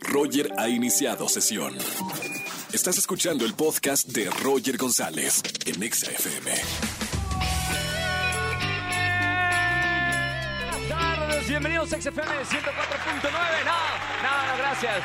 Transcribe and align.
Roger 0.00 0.52
ha 0.58 0.68
iniciado 0.68 1.28
sesión. 1.28 1.76
Estás 2.72 2.98
escuchando 2.98 3.44
el 3.44 3.54
podcast 3.54 4.08
de 4.08 4.30
Roger 4.30 4.76
González 4.76 5.42
en 5.66 5.82
Exa 5.82 6.10
FM. 6.10 6.52
Buenas 10.80 10.88
tardes, 10.88 11.48
bienvenidos 11.48 11.92
a 11.92 12.00
XFM 12.00 12.22
104.9. 12.22 13.30
No, 13.64 13.78
no, 14.22 14.52
no, 14.52 14.58
gracias. 14.58 15.02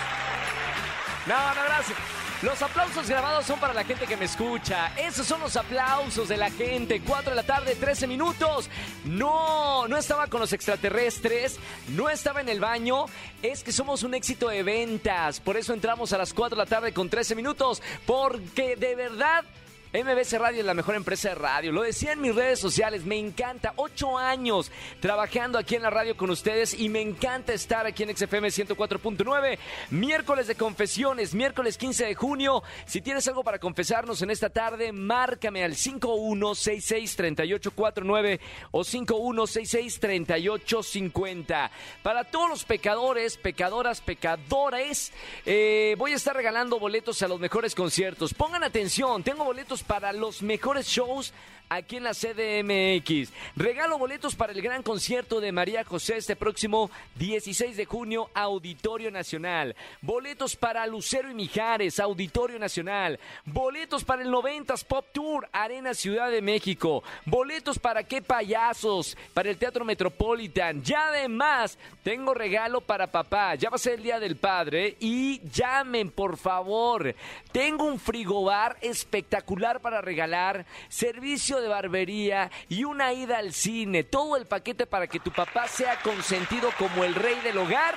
No, 1.26 1.56
no, 1.56 1.64
gracias. 1.64 2.23
Los 2.44 2.62
aplausos 2.62 3.08
grabados 3.08 3.46
son 3.46 3.58
para 3.58 3.74
la 3.74 3.86
gente 3.86 4.06
que 4.06 4.18
me 4.18 4.26
escucha. 4.26 4.92
Esos 4.98 5.26
son 5.26 5.40
los 5.40 5.56
aplausos 5.56 6.28
de 6.28 6.36
la 6.36 6.52
gente. 6.52 7.02
4 7.02 7.30
de 7.30 7.36
la 7.38 7.44
tarde, 7.44 7.74
13 7.74 8.06
minutos. 8.06 8.70
No, 9.06 9.88
no 9.88 9.96
estaba 9.96 10.28
con 10.28 10.42
los 10.42 10.52
extraterrestres. 10.52 11.58
No 11.96 12.10
estaba 12.10 12.42
en 12.42 12.50
el 12.50 12.60
baño. 12.60 13.06
Es 13.42 13.64
que 13.64 13.72
somos 13.72 14.04
un 14.04 14.14
éxito 14.14 14.50
de 14.50 14.62
ventas. 14.62 15.40
Por 15.40 15.56
eso 15.56 15.74
entramos 15.74 16.12
a 16.12 16.18
las 16.18 16.34
4 16.34 16.58
de 16.58 16.64
la 16.64 16.70
tarde 16.70 16.92
con 16.92 17.10
13 17.10 17.34
minutos. 17.34 17.82
Porque 18.06 18.76
de 18.76 18.96
verdad 18.96 19.46
MBC 19.94 20.40
Radio 20.40 20.62
es 20.62 20.66
la 20.66 20.74
mejor 20.74 20.96
empresa 20.96 21.30
de 21.30 21.36
radio. 21.36 21.72
Lo 21.72 21.84
decía 21.84 22.14
en 22.14 22.22
mis 22.22 22.34
redes 22.34 22.58
sociales. 22.58 23.06
Me 23.06 23.20
encanta. 23.20 23.74
Ocho 23.76 24.18
años 24.18 24.72
trabajando 25.00 25.60
aquí 25.60 25.76
en 25.76 25.84
la 25.84 25.92
radio 25.92 26.18
con 26.18 26.32
ustedes 26.32 26.74
y 26.74 26.90
me 26.90 27.00
encanta 27.00 27.54
estar 27.54 27.86
aquí 27.86 28.02
en 28.02 28.18
XFM 28.18 28.48
104.9. 28.48 29.60
Miércoles 29.92 30.48
de 30.48 30.56
confesiones, 30.56 31.36
miércoles 31.36 31.78
15 31.78 32.06
de 32.06 32.16
junio. 32.16 32.64
Si 32.88 33.02
tienes 33.02 33.28
algo 33.28 33.44
para 33.44 33.60
confesarnos 33.60 34.24
en 34.24 34.32
esta 34.32 34.50
tarde, 34.50 34.92
márcame 34.92 35.64
al 35.64 35.74
5166-3849 35.74 38.40
o 38.72 38.82
5166-3850. 38.82 41.70
Para 42.02 42.24
todos 42.24 42.50
los 42.50 42.64
pecadores, 42.64 43.38
pecadoras, 43.38 44.02
pecadores, 44.02 45.14
eh, 45.46 45.94
voy 46.00 46.14
a 46.14 46.16
estar 46.16 46.36
regalando 46.36 46.80
boletos 46.80 47.22
a 47.22 47.28
los 47.28 47.40
mejores 47.40 47.76
conciertos. 47.76 48.34
Pongan 48.34 48.64
atención, 48.64 49.22
tengo 49.22 49.44
boletos 49.44 49.83
para 49.84 50.14
los 50.14 50.42
mejores 50.42 50.88
shows 50.88 51.34
aquí 51.76 51.98
en 51.98 52.04
la 52.04 52.14
CDMX. 52.14 53.32
Regalo 53.56 53.98
boletos 53.98 54.36
para 54.36 54.54
el 54.54 54.62
gran 54.62 54.84
concierto 54.84 55.42
de 55.42 55.52
María 55.52 55.84
José 55.84 56.18
este 56.18 56.36
próximo 56.36 56.92
16 57.16 57.76
de 57.76 57.86
junio, 57.86 58.30
Auditorio 58.34 59.10
Nacional. 59.12 59.76
Boletos 60.02 60.56
para 60.56 60.86
Lucero 60.86 61.32
y 61.32 61.34
Mijares, 61.34 62.00
Auditorio 62.00 62.60
Nacional. 62.60 63.20
Boletos 63.46 64.04
para 64.04 64.22
el 64.22 64.30
90s 64.30 64.86
Pop 64.86 65.06
Tour, 65.12 65.50
Arena 65.52 65.94
Ciudad 65.94 66.30
de 66.30 66.42
México. 66.42 67.04
Boletos 67.26 67.80
para 67.80 68.04
qué 68.04 68.22
payasos, 68.22 69.18
para 69.34 69.50
el 69.50 69.58
Teatro 69.58 69.84
Metropolitan. 69.84 70.84
Ya 70.84 71.08
además, 71.08 71.78
tengo 72.04 72.34
regalo 72.34 72.82
para 72.82 73.08
papá. 73.08 73.56
Ya 73.56 73.70
va 73.70 73.76
a 73.76 73.80
ser 73.80 73.94
el 73.94 74.04
Día 74.04 74.20
del 74.20 74.36
Padre 74.36 74.96
y 75.00 75.42
llamen, 75.50 76.12
por 76.12 76.38
favor. 76.38 77.16
Tengo 77.52 77.86
un 77.86 78.00
frigobar 78.00 78.78
espectacular 78.82 79.80
para 79.80 80.02
regalar, 80.02 80.66
servicio 80.90 81.62
de 81.62 81.63
barbería 81.68 82.52
y 82.70 82.84
una 82.84 83.14
ida 83.14 83.38
al 83.38 83.54
cine. 83.54 84.04
Todo 84.04 84.38
el 84.38 84.46
paquete 84.46 84.86
para 84.86 85.08
que 85.08 85.20
tu 85.20 85.32
papá 85.32 85.68
sea 85.68 86.00
consentido 86.02 86.70
como 86.78 87.04
el 87.04 87.16
rey 87.16 87.40
del 87.44 87.58
hogar. 87.58 87.96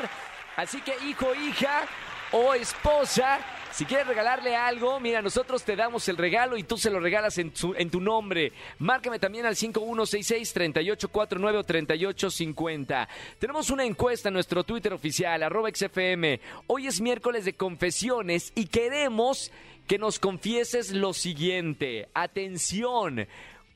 Así 0.57 0.81
que 0.81 0.95
hijo, 1.07 1.35
hija 1.35 1.85
o 2.33 2.55
esposa, 2.55 3.39
si 3.71 3.85
quieres 3.85 4.07
regalarle 4.07 4.57
algo, 4.57 4.99
mira, 4.99 5.21
nosotros 5.23 5.63
te 5.63 5.77
damos 5.77 6.09
el 6.09 6.17
regalo 6.17 6.57
y 6.57 6.63
tú 6.65 6.77
se 6.79 6.91
lo 6.91 6.99
regalas 6.99 7.37
en, 7.39 7.55
su- 7.55 7.75
en 7.77 7.91
tu 7.91 8.01
nombre. 8.01 8.53
Márcame 8.79 9.19
también 9.19 9.45
al 9.47 9.55
5166-3849 9.55 11.55
o 11.57 11.65
3850. 11.65 13.09
Tenemos 13.39 13.71
una 13.71 13.85
encuesta 13.85 14.29
en 14.29 14.35
nuestro 14.35 14.65
Twitter 14.65 14.93
oficial, 14.93 15.43
arroba 15.43 15.69
XFM. 15.73 16.41
Hoy 16.67 16.87
es 16.87 17.01
miércoles 17.01 17.45
de 17.45 17.55
confesiones 17.55 18.53
y 18.55 18.67
queremos 18.67 19.51
que 19.87 19.99
nos 19.99 20.19
confieses 20.19 20.93
lo 20.93 21.13
siguiente. 21.13 22.09
Atención. 22.15 23.27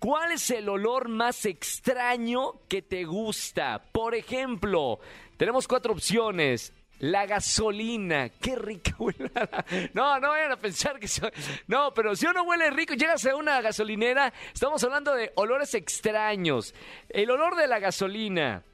¿Cuál 0.00 0.32
es 0.32 0.50
el 0.50 0.68
olor 0.68 1.08
más 1.08 1.44
extraño 1.44 2.54
que 2.68 2.80
te 2.82 3.04
gusta? 3.04 3.82
Por 3.92 4.14
ejemplo, 4.14 4.98
tenemos 5.36 5.68
cuatro 5.68 5.92
opciones. 5.92 6.72
La 7.00 7.24
gasolina, 7.26 8.28
qué 8.28 8.56
rica 8.56 8.94
huele. 8.98 9.30
No, 9.94 10.18
no 10.20 10.30
vayan 10.30 10.52
a 10.52 10.56
pensar 10.58 10.98
que 10.98 11.08
so- 11.08 11.30
No, 11.66 11.94
pero 11.94 12.14
si 12.16 12.26
uno 12.26 12.42
huele 12.42 12.70
rico, 12.70 12.92
llegas 12.94 13.24
a 13.26 13.36
una 13.36 13.60
gasolinera, 13.62 14.32
estamos 14.52 14.82
hablando 14.84 15.14
de 15.14 15.32
olores 15.36 15.72
extraños. 15.74 16.74
El 17.08 17.30
olor 17.30 17.56
de 17.56 17.66
la 17.66 17.78
gasolina, 17.78 18.64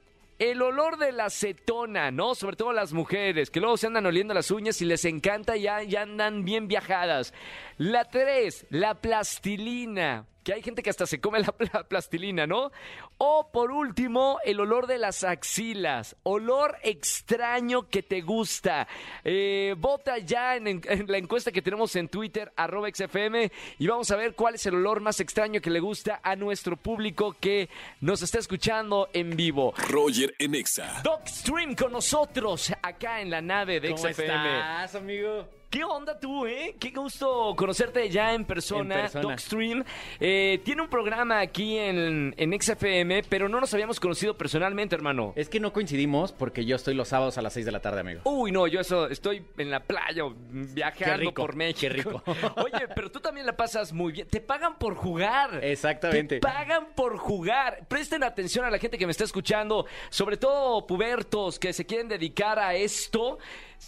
el 0.40 0.60
olor 0.62 0.96
de 0.98 1.12
la 1.12 1.26
acetona, 1.26 2.10
¿no? 2.10 2.34
Sobre 2.34 2.56
todo 2.56 2.72
las 2.72 2.92
mujeres, 2.92 3.50
que 3.50 3.60
luego 3.60 3.76
se 3.76 3.86
andan 3.86 4.06
oliendo 4.06 4.34
las 4.34 4.50
uñas 4.50 4.80
y 4.82 4.84
les 4.86 5.04
encanta, 5.04 5.56
ya, 5.56 5.82
ya 5.84 6.02
andan 6.02 6.44
bien 6.44 6.66
viajadas. 6.68 7.32
La 7.78 8.04
tres, 8.06 8.66
la 8.70 8.94
plastilina. 9.00 10.26
Que 10.46 10.52
hay 10.54 10.62
gente 10.62 10.80
que 10.80 10.90
hasta 10.90 11.06
se 11.06 11.20
come 11.20 11.40
la, 11.40 11.46
pla- 11.52 11.82
plastilina, 11.88 12.46
¿no? 12.46 12.70
O 13.18 13.50
por 13.50 13.72
último, 13.72 14.38
el 14.44 14.60
olor 14.60 14.86
de 14.86 14.96
las 14.96 15.24
axilas. 15.24 16.14
Olor 16.22 16.76
extraño 16.84 17.88
que 17.88 18.04
te 18.04 18.20
gusta. 18.20 18.86
Eh, 19.24 19.74
vota 19.76 20.18
ya 20.18 20.54
en, 20.54 20.68
en- 20.68 20.82
en 20.86 21.06
la 21.10 21.18
encuesta 21.18 21.50
que 21.50 21.62
tenemos 21.62 21.96
en 21.96 22.08
Twitter, 22.08 22.52
arroba 22.54 22.88
XFM, 22.94 23.50
y 23.80 23.86
vamos 23.88 24.08
a 24.12 24.16
ver 24.16 24.34
cuál 24.36 24.54
es 24.54 24.64
el 24.66 24.76
olor 24.76 25.00
más 25.00 25.18
extraño 25.18 25.60
que 25.60 25.68
le 25.70 25.80
gusta 25.80 26.20
a 26.22 26.36
nuestro 26.36 26.76
público 26.76 27.34
que 27.40 27.68
nos 28.00 28.22
está 28.22 28.38
escuchando 28.38 29.08
en 29.14 29.36
vivo. 29.36 29.74
Roger 29.88 30.32
en 30.38 30.54
Exa. 30.54 31.00
Doc 31.02 31.26
Stream 31.26 31.74
con 31.74 31.90
nosotros 31.90 32.72
acá 32.82 33.20
en 33.20 33.30
la 33.30 33.40
nave 33.40 33.80
de 33.80 33.88
¿Cómo 33.90 33.98
XFM. 34.08 34.58
estás, 34.58 34.94
amigo? 34.94 35.48
¿Qué 35.76 35.84
onda 35.84 36.18
tú, 36.18 36.46
eh? 36.46 36.74
Qué 36.80 36.90
gusto 36.90 37.54
conocerte 37.54 38.08
ya 38.08 38.32
en 38.32 38.46
persona, 38.46 39.10
En 39.12 39.28
persona. 39.28 39.84
Eh, 40.18 40.58
tiene 40.64 40.80
un 40.80 40.88
programa 40.88 41.40
aquí 41.40 41.76
en, 41.76 42.34
en 42.38 42.58
XFM, 42.58 43.24
pero 43.28 43.46
no 43.50 43.60
nos 43.60 43.74
habíamos 43.74 44.00
conocido 44.00 44.38
personalmente, 44.38 44.94
hermano. 44.94 45.34
Es 45.36 45.50
que 45.50 45.60
no 45.60 45.74
coincidimos 45.74 46.32
porque 46.32 46.64
yo 46.64 46.76
estoy 46.76 46.94
los 46.94 47.08
sábados 47.08 47.36
a 47.36 47.42
las 47.42 47.52
6 47.52 47.66
de 47.66 47.72
la 47.72 47.80
tarde, 47.80 48.00
amigo. 48.00 48.22
Uy, 48.24 48.52
no, 48.52 48.66
yo 48.66 48.80
eso, 48.80 49.06
estoy 49.10 49.44
en 49.58 49.70
la 49.70 49.80
playa, 49.80 50.22
viajando 50.48 51.18
rico, 51.18 51.42
por 51.42 51.56
México. 51.56 51.80
qué 51.80 51.88
rico. 51.90 52.22
Oye, 52.56 52.88
pero 52.94 53.10
tú 53.10 53.20
también 53.20 53.44
la 53.44 53.54
pasas 53.54 53.92
muy 53.92 54.14
bien. 54.14 54.28
Te 54.28 54.40
pagan 54.40 54.78
por 54.78 54.94
jugar. 54.94 55.62
Exactamente. 55.62 56.36
Te 56.36 56.40
pagan 56.40 56.86
por 56.94 57.18
jugar. 57.18 57.86
Presten 57.86 58.24
atención 58.24 58.64
a 58.64 58.70
la 58.70 58.78
gente 58.78 58.96
que 58.96 59.04
me 59.04 59.12
está 59.12 59.24
escuchando, 59.24 59.84
sobre 60.08 60.38
todo 60.38 60.86
pubertos 60.86 61.58
que 61.58 61.74
se 61.74 61.84
quieren 61.84 62.08
dedicar 62.08 62.58
a 62.58 62.74
esto. 62.74 63.36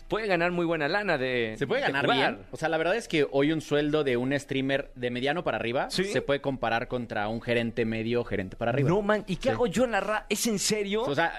Pueden 0.08 0.28
ganar 0.28 0.52
muy 0.52 0.64
buena 0.64 0.88
lana 0.88 1.18
de 1.18 1.54
Se 1.58 1.66
puede 1.66 1.80
de 1.82 1.86
ganar 1.88 2.04
jugar. 2.06 2.34
bien. 2.36 2.46
O 2.50 2.56
sea, 2.56 2.68
la 2.68 2.78
verdad 2.78 2.96
es 2.96 3.08
que 3.08 3.26
hoy 3.30 3.52
un 3.52 3.60
sueldo 3.60 4.04
de 4.04 4.16
un 4.16 4.38
streamer 4.38 4.90
de 4.94 5.10
mediano 5.10 5.44
para 5.44 5.56
arriba 5.58 5.90
¿Sí? 5.90 6.04
se 6.04 6.22
puede 6.22 6.40
comparar 6.40 6.88
contra 6.88 7.28
un 7.28 7.40
gerente 7.42 7.84
medio, 7.84 8.24
gerente 8.24 8.56
para 8.56 8.70
arriba. 8.70 8.88
No, 8.88 9.02
man. 9.02 9.24
¿Y 9.26 9.36
qué 9.36 9.42
Sí. 9.44 9.48
hago 9.50 9.66
yo 9.66 9.84
en 9.84 9.90
la 9.92 10.00
ra... 10.00 10.26
¿Es 10.28 10.46
en 10.46 10.58
serio? 10.58 11.02
O 11.02 11.14
sea, 11.14 11.32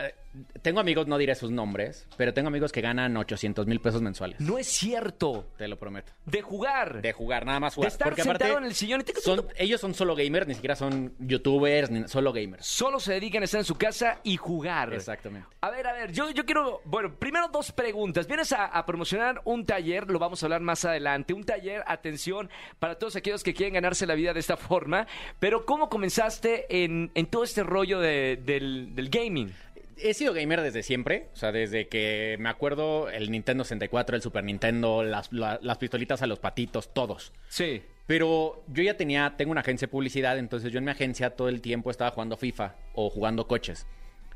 tengo 0.61 0.79
amigos, 0.79 1.07
no 1.07 1.17
diré 1.17 1.35
sus 1.35 1.51
nombres, 1.51 2.07
pero 2.17 2.33
tengo 2.33 2.47
amigos 2.47 2.71
que 2.71 2.81
ganan 2.81 3.15
800 3.17 3.67
mil 3.67 3.79
pesos 3.79 4.01
mensuales. 4.01 4.39
no 4.39 4.57
es 4.57 4.67
cierto. 4.67 5.47
Te 5.57 5.67
lo 5.67 5.77
prometo. 5.77 6.11
De 6.25 6.41
jugar. 6.41 7.01
De 7.01 7.13
jugar, 7.13 7.45
nada 7.45 7.59
más 7.59 7.73
De 7.73 7.75
jugar. 7.75 7.91
estar 7.91 8.07
Porque 8.09 8.23
sentado 8.23 8.51
aparte, 8.51 8.57
en 8.65 8.69
el 8.69 8.75
sillón 8.75 9.01
y 9.01 9.03
te- 9.03 9.19
son, 9.21 9.45
ellos 9.57 9.79
son 9.81 9.93
solo 9.93 10.15
gamers, 10.15 10.47
ni 10.47 10.53
siquiera 10.55 10.75
son 10.75 11.13
youtubers, 11.19 11.89
ni 11.89 12.07
solo 12.07 12.33
gamers. 12.33 12.65
Solo 12.65 12.99
se 12.99 13.13
dedican 13.13 13.41
a 13.41 13.45
estar 13.45 13.59
en 13.59 13.65
su 13.65 13.75
casa 13.75 14.19
y 14.23 14.37
jugar. 14.37 14.93
Exactamente. 14.93 15.47
A 15.61 15.69
ver, 15.69 15.87
a 15.87 15.93
ver, 15.93 16.11
yo, 16.11 16.29
yo 16.31 16.45
quiero, 16.45 16.81
bueno, 16.85 17.13
primero 17.17 17.47
dos 17.49 17.71
preguntas. 17.71 18.27
Vienes 18.27 18.51
a, 18.51 18.65
a 18.65 18.85
promocionar 18.85 19.41
un 19.45 19.65
taller, 19.65 20.09
lo 20.09 20.19
vamos 20.19 20.41
a 20.41 20.45
hablar 20.45 20.61
más 20.61 20.85
adelante, 20.85 21.33
un 21.33 21.43
taller, 21.43 21.83
atención, 21.87 22.49
para 22.79 22.95
todos 22.97 23.15
aquellos 23.15 23.43
que 23.43 23.53
quieren 23.53 23.73
ganarse 23.73 24.05
la 24.05 24.15
vida 24.15 24.33
de 24.33 24.39
esta 24.39 24.57
forma, 24.57 25.07
pero 25.39 25.65
¿cómo 25.65 25.89
comenzaste 25.89 26.83
en, 26.83 27.11
en 27.15 27.25
todo 27.27 27.43
este 27.43 27.63
rollo 27.63 27.99
de- 27.99 28.37
del, 28.43 28.95
del 28.95 29.09
gaming? 29.09 29.51
He 30.01 30.13
sido 30.13 30.33
gamer 30.33 30.61
desde 30.61 30.83
siempre, 30.83 31.27
o 31.33 31.35
sea, 31.35 31.51
desde 31.51 31.87
que 31.87 32.37
me 32.39 32.49
acuerdo 32.49 33.09
el 33.09 33.31
Nintendo 33.31 33.63
64, 33.63 34.15
el 34.15 34.21
Super 34.21 34.43
Nintendo, 34.43 35.03
las, 35.03 35.31
la- 35.31 35.59
las 35.61 35.77
pistolitas 35.77 36.21
a 36.21 36.27
los 36.27 36.39
patitos, 36.39 36.93
todos. 36.93 37.31
Sí. 37.49 37.81
Pero 38.07 38.63
yo 38.67 38.81
ya 38.83 38.97
tenía, 38.97 39.35
tengo 39.37 39.51
una 39.51 39.61
agencia 39.61 39.85
de 39.87 39.91
publicidad, 39.91 40.37
entonces 40.39 40.71
yo 40.71 40.79
en 40.79 40.85
mi 40.85 40.91
agencia 40.91 41.29
todo 41.35 41.47
el 41.49 41.61
tiempo 41.61 41.91
estaba 41.91 42.09
jugando 42.11 42.37
FIFA 42.37 42.75
o 42.93 43.09
jugando 43.09 43.47
coches. 43.47 43.85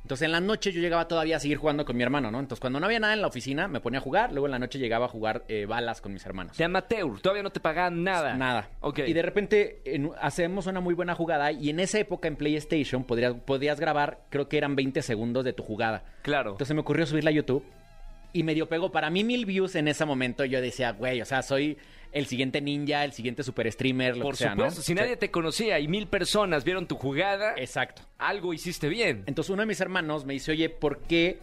Entonces 0.03 0.25
en 0.25 0.33
la 0.33 0.41
noche 0.41 0.71
yo 0.71 0.81
llegaba 0.81 1.07
todavía 1.07 1.37
a 1.37 1.39
seguir 1.39 1.57
jugando 1.57 1.85
con 1.85 1.95
mi 1.95 2.03
hermano, 2.03 2.29
¿no? 2.29 2.39
Entonces 2.39 2.59
cuando 2.59 2.79
no 2.79 2.85
había 2.85 2.99
nada 2.99 3.13
en 3.13 3.21
la 3.21 3.27
oficina 3.27 3.67
me 3.69 3.79
ponía 3.79 3.99
a 3.99 4.01
jugar, 4.03 4.31
luego 4.31 4.47
en 4.47 4.51
la 4.51 4.59
noche 4.59 4.77
llegaba 4.77 5.05
a 5.05 5.09
jugar 5.09 5.45
eh, 5.47 5.65
balas 5.65 6.01
con 6.01 6.13
mis 6.13 6.25
hermanos. 6.25 6.57
De 6.57 6.63
amateur, 6.65 7.21
todavía 7.21 7.41
no 7.41 7.51
te 7.51 7.59
pagan 7.61 8.03
nada. 8.03 8.35
Nada. 8.35 8.69
Ok. 8.81 8.99
Y 9.07 9.13
de 9.13 9.21
repente 9.21 9.81
en- 9.85 10.11
hacemos 10.21 10.67
una 10.67 10.81
muy 10.81 10.93
buena 10.93 11.15
jugada 11.15 11.51
y 11.53 11.69
en 11.69 11.79
esa 11.79 11.99
época 11.99 12.27
en 12.27 12.35
PlayStation 12.35 13.05
podrías, 13.05 13.33
podías 13.45 13.79
grabar, 13.79 14.19
creo 14.29 14.49
que 14.49 14.57
eran 14.57 14.75
20 14.75 15.01
segundos 15.01 15.45
de 15.45 15.53
tu 15.53 15.63
jugada. 15.63 16.03
Claro. 16.21 16.51
Entonces 16.51 16.73
me 16.75 16.81
ocurrió 16.81 17.05
subirla 17.05 17.29
a 17.29 17.33
YouTube 17.33 17.63
y 18.33 18.43
medio 18.43 18.67
pegó 18.67 18.91
para 18.91 19.09
mí 19.09 19.23
mil 19.23 19.45
views 19.45 19.75
en 19.75 19.87
ese 19.87 20.05
momento. 20.05 20.43
Yo 20.45 20.59
decía, 20.61 20.91
güey, 20.91 21.21
o 21.21 21.25
sea, 21.25 21.41
soy 21.43 21.77
el 22.11 22.25
siguiente 22.25 22.61
ninja, 22.61 23.03
el 23.05 23.13
siguiente 23.13 23.43
super 23.43 23.71
streamer, 23.71 24.17
lo 24.17 24.23
Por 24.23 24.33
que 24.33 24.39
sea, 24.39 24.51
supuesto, 24.51 24.79
¿no? 24.79 24.83
si 24.83 24.93
nadie 24.93 25.17
te 25.17 25.31
conocía 25.31 25.79
y 25.79 25.87
mil 25.87 26.07
personas 26.07 26.63
vieron 26.63 26.87
tu 26.87 26.95
jugada, 26.95 27.53
Exacto. 27.57 28.01
algo 28.17 28.53
hiciste 28.53 28.89
bien. 28.89 29.23
Entonces 29.27 29.49
uno 29.51 29.61
de 29.61 29.67
mis 29.67 29.79
hermanos 29.81 30.25
me 30.25 30.33
dice, 30.33 30.51
oye, 30.51 30.69
¿por 30.69 30.99
qué 31.03 31.39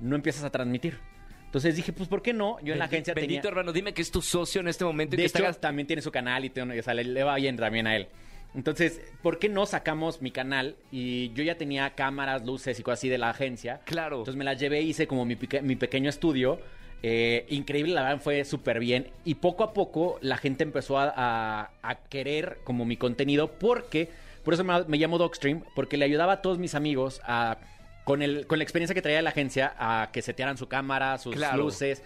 no 0.00 0.16
empiezas 0.16 0.44
a 0.44 0.50
transmitir? 0.50 0.98
Entonces 1.46 1.76
dije, 1.76 1.92
pues, 1.92 2.08
¿por 2.08 2.20
qué 2.20 2.32
no? 2.32 2.58
Yo 2.64 2.72
en 2.72 2.78
la 2.80 2.86
Bendi- 2.86 2.88
agencia 2.88 3.14
Bendito 3.14 3.42
tenía... 3.42 3.48
hermano, 3.50 3.72
dime 3.72 3.94
que 3.94 4.02
es 4.02 4.10
tu 4.10 4.20
socio 4.22 4.60
en 4.60 4.68
este 4.68 4.84
momento 4.84 5.14
y 5.14 5.18
De 5.18 5.22
que 5.22 5.26
hecho, 5.28 5.46
está 5.48 5.60
también 5.68 5.86
tiene 5.86 6.02
su 6.02 6.10
canal 6.10 6.44
y 6.44 6.50
tiene- 6.50 6.78
o 6.78 6.82
sea, 6.82 6.94
le, 6.94 7.04
le 7.04 7.22
va 7.22 7.36
bien 7.36 7.56
también 7.56 7.86
a 7.86 7.94
él. 7.94 8.08
Entonces, 8.54 9.00
¿por 9.22 9.38
qué 9.38 9.48
no 9.48 9.66
sacamos 9.66 10.22
mi 10.22 10.30
canal? 10.30 10.76
Y 10.92 11.32
yo 11.32 11.42
ya 11.42 11.56
tenía 11.56 11.90
cámaras, 11.94 12.44
luces 12.44 12.78
y 12.78 12.82
cosas 12.82 13.00
así 13.00 13.08
de 13.08 13.18
la 13.18 13.30
agencia. 13.30 13.80
Claro. 13.84 14.18
Entonces 14.18 14.36
me 14.36 14.44
las 14.44 14.58
llevé, 14.60 14.80
hice 14.82 15.06
como 15.06 15.24
mi, 15.24 15.36
mi 15.62 15.76
pequeño 15.76 16.08
estudio. 16.08 16.60
Eh, 17.02 17.44
increíble, 17.50 17.92
la 17.92 18.02
verdad 18.02 18.20
fue 18.22 18.44
súper 18.44 18.78
bien. 18.78 19.08
Y 19.24 19.34
poco 19.34 19.64
a 19.64 19.74
poco 19.74 20.18
la 20.22 20.36
gente 20.38 20.62
empezó 20.64 20.98
a, 20.98 21.12
a- 21.14 21.70
a 21.82 21.94
querer 22.08 22.58
como 22.64 22.84
mi 22.84 22.96
contenido 22.96 23.50
porque, 23.58 24.08
por 24.44 24.54
eso 24.54 24.64
me, 24.64 24.84
me 24.84 24.96
llamo 24.98 25.18
Dogstream, 25.18 25.64
porque 25.74 25.96
le 25.96 26.04
ayudaba 26.04 26.34
a 26.34 26.42
todos 26.42 26.58
mis 26.58 26.74
amigos 26.74 27.20
a, 27.24 27.58
con, 28.04 28.22
el, 28.22 28.46
con 28.46 28.58
la 28.58 28.64
experiencia 28.64 28.94
que 28.94 29.02
traía 29.02 29.18
de 29.18 29.22
la 29.22 29.30
agencia 29.30 29.74
a 29.78 30.10
que 30.12 30.22
setearan 30.22 30.56
su 30.56 30.68
cámara, 30.68 31.18
sus 31.18 31.34
Claro. 31.34 31.64
luces, 31.64 32.02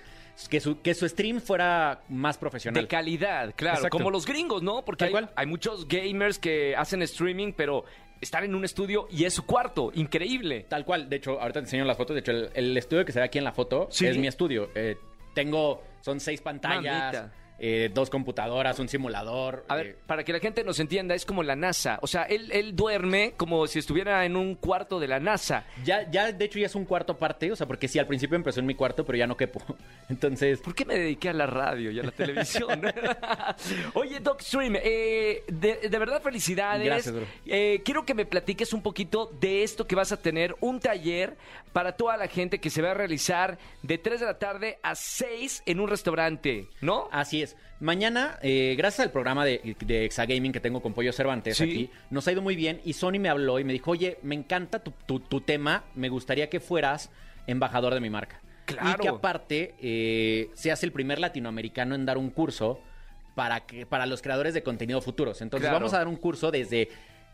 que 0.46 0.60
su, 0.60 0.80
que 0.80 0.94
su 0.94 1.08
stream 1.08 1.40
fuera 1.40 2.02
más 2.08 2.38
profesional. 2.38 2.82
De 2.82 2.88
calidad, 2.88 3.52
claro, 3.56 3.78
Exacto. 3.78 3.96
como 3.98 4.10
los 4.10 4.24
gringos, 4.26 4.62
¿no? 4.62 4.84
Porque 4.84 5.06
hay, 5.06 5.14
hay 5.34 5.46
muchos 5.46 5.88
gamers 5.88 6.38
que 6.38 6.76
hacen 6.76 7.02
streaming, 7.02 7.52
pero 7.56 7.84
están 8.20 8.44
en 8.44 8.54
un 8.54 8.64
estudio 8.64 9.08
y 9.10 9.24
es 9.24 9.34
su 9.34 9.46
cuarto, 9.46 9.90
increíble. 9.94 10.66
Tal 10.68 10.84
cual, 10.84 11.08
de 11.08 11.16
hecho, 11.16 11.40
ahorita 11.40 11.60
te 11.60 11.64
enseño 11.66 11.84
las 11.84 11.96
fotos. 11.96 12.14
De 12.14 12.20
hecho, 12.20 12.32
el, 12.32 12.50
el 12.54 12.76
estudio 12.76 13.04
que 13.04 13.12
se 13.12 13.18
ve 13.20 13.24
aquí 13.24 13.38
en 13.38 13.44
la 13.44 13.52
foto 13.52 13.88
Sí. 13.90 14.06
es 14.06 14.16
mi 14.18 14.26
estudio. 14.26 14.70
Eh, 14.74 14.96
tengo, 15.34 15.82
son 16.02 16.20
seis 16.20 16.40
pantallas, 16.40 17.14
Mamita. 17.14 17.32
Eh, 17.58 17.90
dos 17.92 18.10
computadoras, 18.10 18.78
un 18.78 18.88
simulador. 18.88 19.64
A 19.68 19.76
ver, 19.76 19.86
eh, 19.86 19.96
para 20.06 20.24
que 20.24 20.32
la 20.32 20.40
gente 20.40 20.62
nos 20.64 20.78
entienda, 20.80 21.14
es 21.14 21.24
como 21.24 21.42
la 21.42 21.56
NASA. 21.56 21.98
O 22.02 22.06
sea, 22.06 22.22
él, 22.24 22.50
él 22.52 22.76
duerme 22.76 23.34
como 23.36 23.66
si 23.66 23.78
estuviera 23.78 24.24
en 24.24 24.36
un 24.36 24.54
cuarto 24.54 25.00
de 25.00 25.08
la 25.08 25.20
NASA. 25.20 25.64
ya, 25.84 26.08
ya, 26.10 26.32
de 26.32 26.44
hecho, 26.44 26.58
ya 26.58 26.66
es 26.66 26.74
un 26.74 26.84
cuarto 26.84 27.12
aparte. 27.12 27.50
O 27.50 27.56
sea, 27.56 27.66
porque 27.66 27.88
sí, 27.88 27.98
al 27.98 28.06
principio 28.06 28.36
empezó 28.36 28.60
en 28.60 28.66
mi 28.66 28.74
cuarto, 28.74 29.04
pero 29.04 29.18
ya 29.18 29.26
no 29.26 29.36
quepo. 29.36 29.60
Entonces, 30.08 30.60
¿Por 30.60 30.74
qué 30.74 30.84
me 30.84 30.94
dediqué 30.98 31.30
a 31.30 31.32
la 31.32 31.46
radio 31.46 31.90
y 31.90 31.98
a 31.98 32.02
la 32.02 32.10
televisión? 32.10 32.80
Oye, 33.94 34.20
Docstream, 34.20 34.76
eh, 34.76 35.42
de, 35.48 35.88
de 35.88 35.98
verdad 35.98 36.22
felicidades. 36.22 36.84
Gracias, 36.84 37.14
bro. 37.14 37.26
Eh, 37.46 37.82
quiero 37.84 38.04
que 38.04 38.14
me 38.14 38.26
platiques 38.26 38.72
un 38.72 38.82
poquito 38.82 39.30
de 39.40 39.62
esto 39.62 39.86
que 39.86 39.94
vas 39.94 40.12
a 40.12 40.16
tener, 40.20 40.54
un 40.60 40.80
taller 40.80 41.36
para 41.72 41.92
toda 41.92 42.16
la 42.16 42.28
gente 42.28 42.60
que 42.60 42.70
se 42.70 42.82
va 42.82 42.92
a 42.92 42.94
realizar 42.94 43.58
de 43.82 43.98
3 43.98 44.20
de 44.20 44.26
la 44.26 44.38
tarde 44.38 44.78
a 44.82 44.94
6 44.94 45.62
en 45.66 45.80
un 45.80 45.88
restaurante, 45.88 46.68
¿no? 46.80 47.08
Así 47.12 47.42
es. 47.42 47.47
Mañana, 47.80 48.38
eh, 48.42 48.74
gracias 48.76 49.06
al 49.06 49.12
programa 49.12 49.44
de, 49.44 49.76
de 49.86 50.04
Exagaming 50.04 50.52
que 50.52 50.60
tengo 50.60 50.80
con 50.82 50.92
Pollo 50.94 51.12
Cervantes 51.12 51.56
Sí. 51.56 51.64
aquí, 51.64 51.90
nos 52.10 52.26
ha 52.26 52.32
ido 52.32 52.42
muy 52.42 52.56
bien 52.56 52.80
y 52.84 52.92
Sony 52.94 53.18
me 53.20 53.28
habló 53.28 53.58
y 53.60 53.64
me 53.64 53.72
dijo, 53.72 53.92
oye, 53.92 54.18
me 54.22 54.34
encanta 54.34 54.80
tu, 54.80 54.92
tu- 55.06 55.20
tu 55.20 55.40
tema, 55.40 55.84
me 55.94 56.08
gustaría 56.08 56.50
que 56.50 56.58
fueras 56.60 57.10
embajador 57.46 57.94
de 57.94 58.00
mi 58.00 58.10
marca. 58.10 58.40
Claro. 58.64 58.90
Y 58.98 59.02
que 59.02 59.08
aparte 59.08 59.74
eh, 59.80 60.50
seas 60.54 60.82
el 60.82 60.92
primer 60.92 61.18
latinoamericano 61.20 61.94
en 61.94 62.04
dar 62.04 62.18
un 62.18 62.30
curso 62.30 62.80
para, 63.34 63.60
que, 63.60 63.86
para 63.86 64.04
los 64.06 64.20
creadores 64.20 64.52
de 64.54 64.62
contenido 64.62 65.00
futuros. 65.00 65.40
Entonces 65.40 65.68
Claro. 65.68 65.76
vamos 65.80 65.94
a 65.94 65.98
dar 65.98 66.08
un 66.08 66.16
curso 66.16 66.50
desde... 66.50 66.88